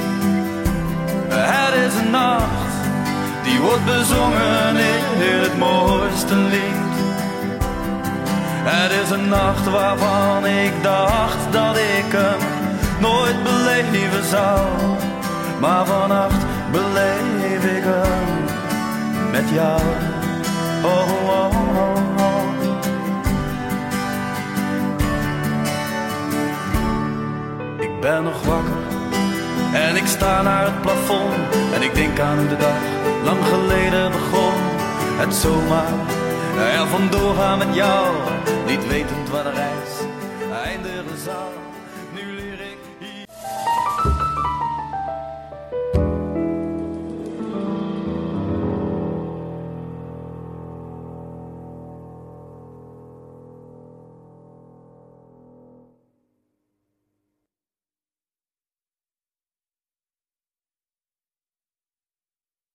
[1.28, 2.74] Het is een nacht
[3.42, 6.88] die wordt bezongen in het mooiste lied.
[8.62, 12.40] Het is een nacht waarvan ik dacht dat ik hem
[13.00, 14.68] nooit beleven zou.
[15.60, 18.39] Maar vannacht beleef ik hem
[19.30, 19.80] met jou.
[20.84, 22.48] Oh, oh, oh, oh.
[27.78, 28.76] Ik ben nog wakker
[29.72, 31.34] en ik sta naar het plafond
[31.74, 32.82] en ik denk aan hoe de dag
[33.24, 34.54] lang geleden begon.
[35.18, 35.92] Het zomaar
[36.58, 38.06] er vandoor gaan met jou,
[38.66, 39.59] niet wetend wat er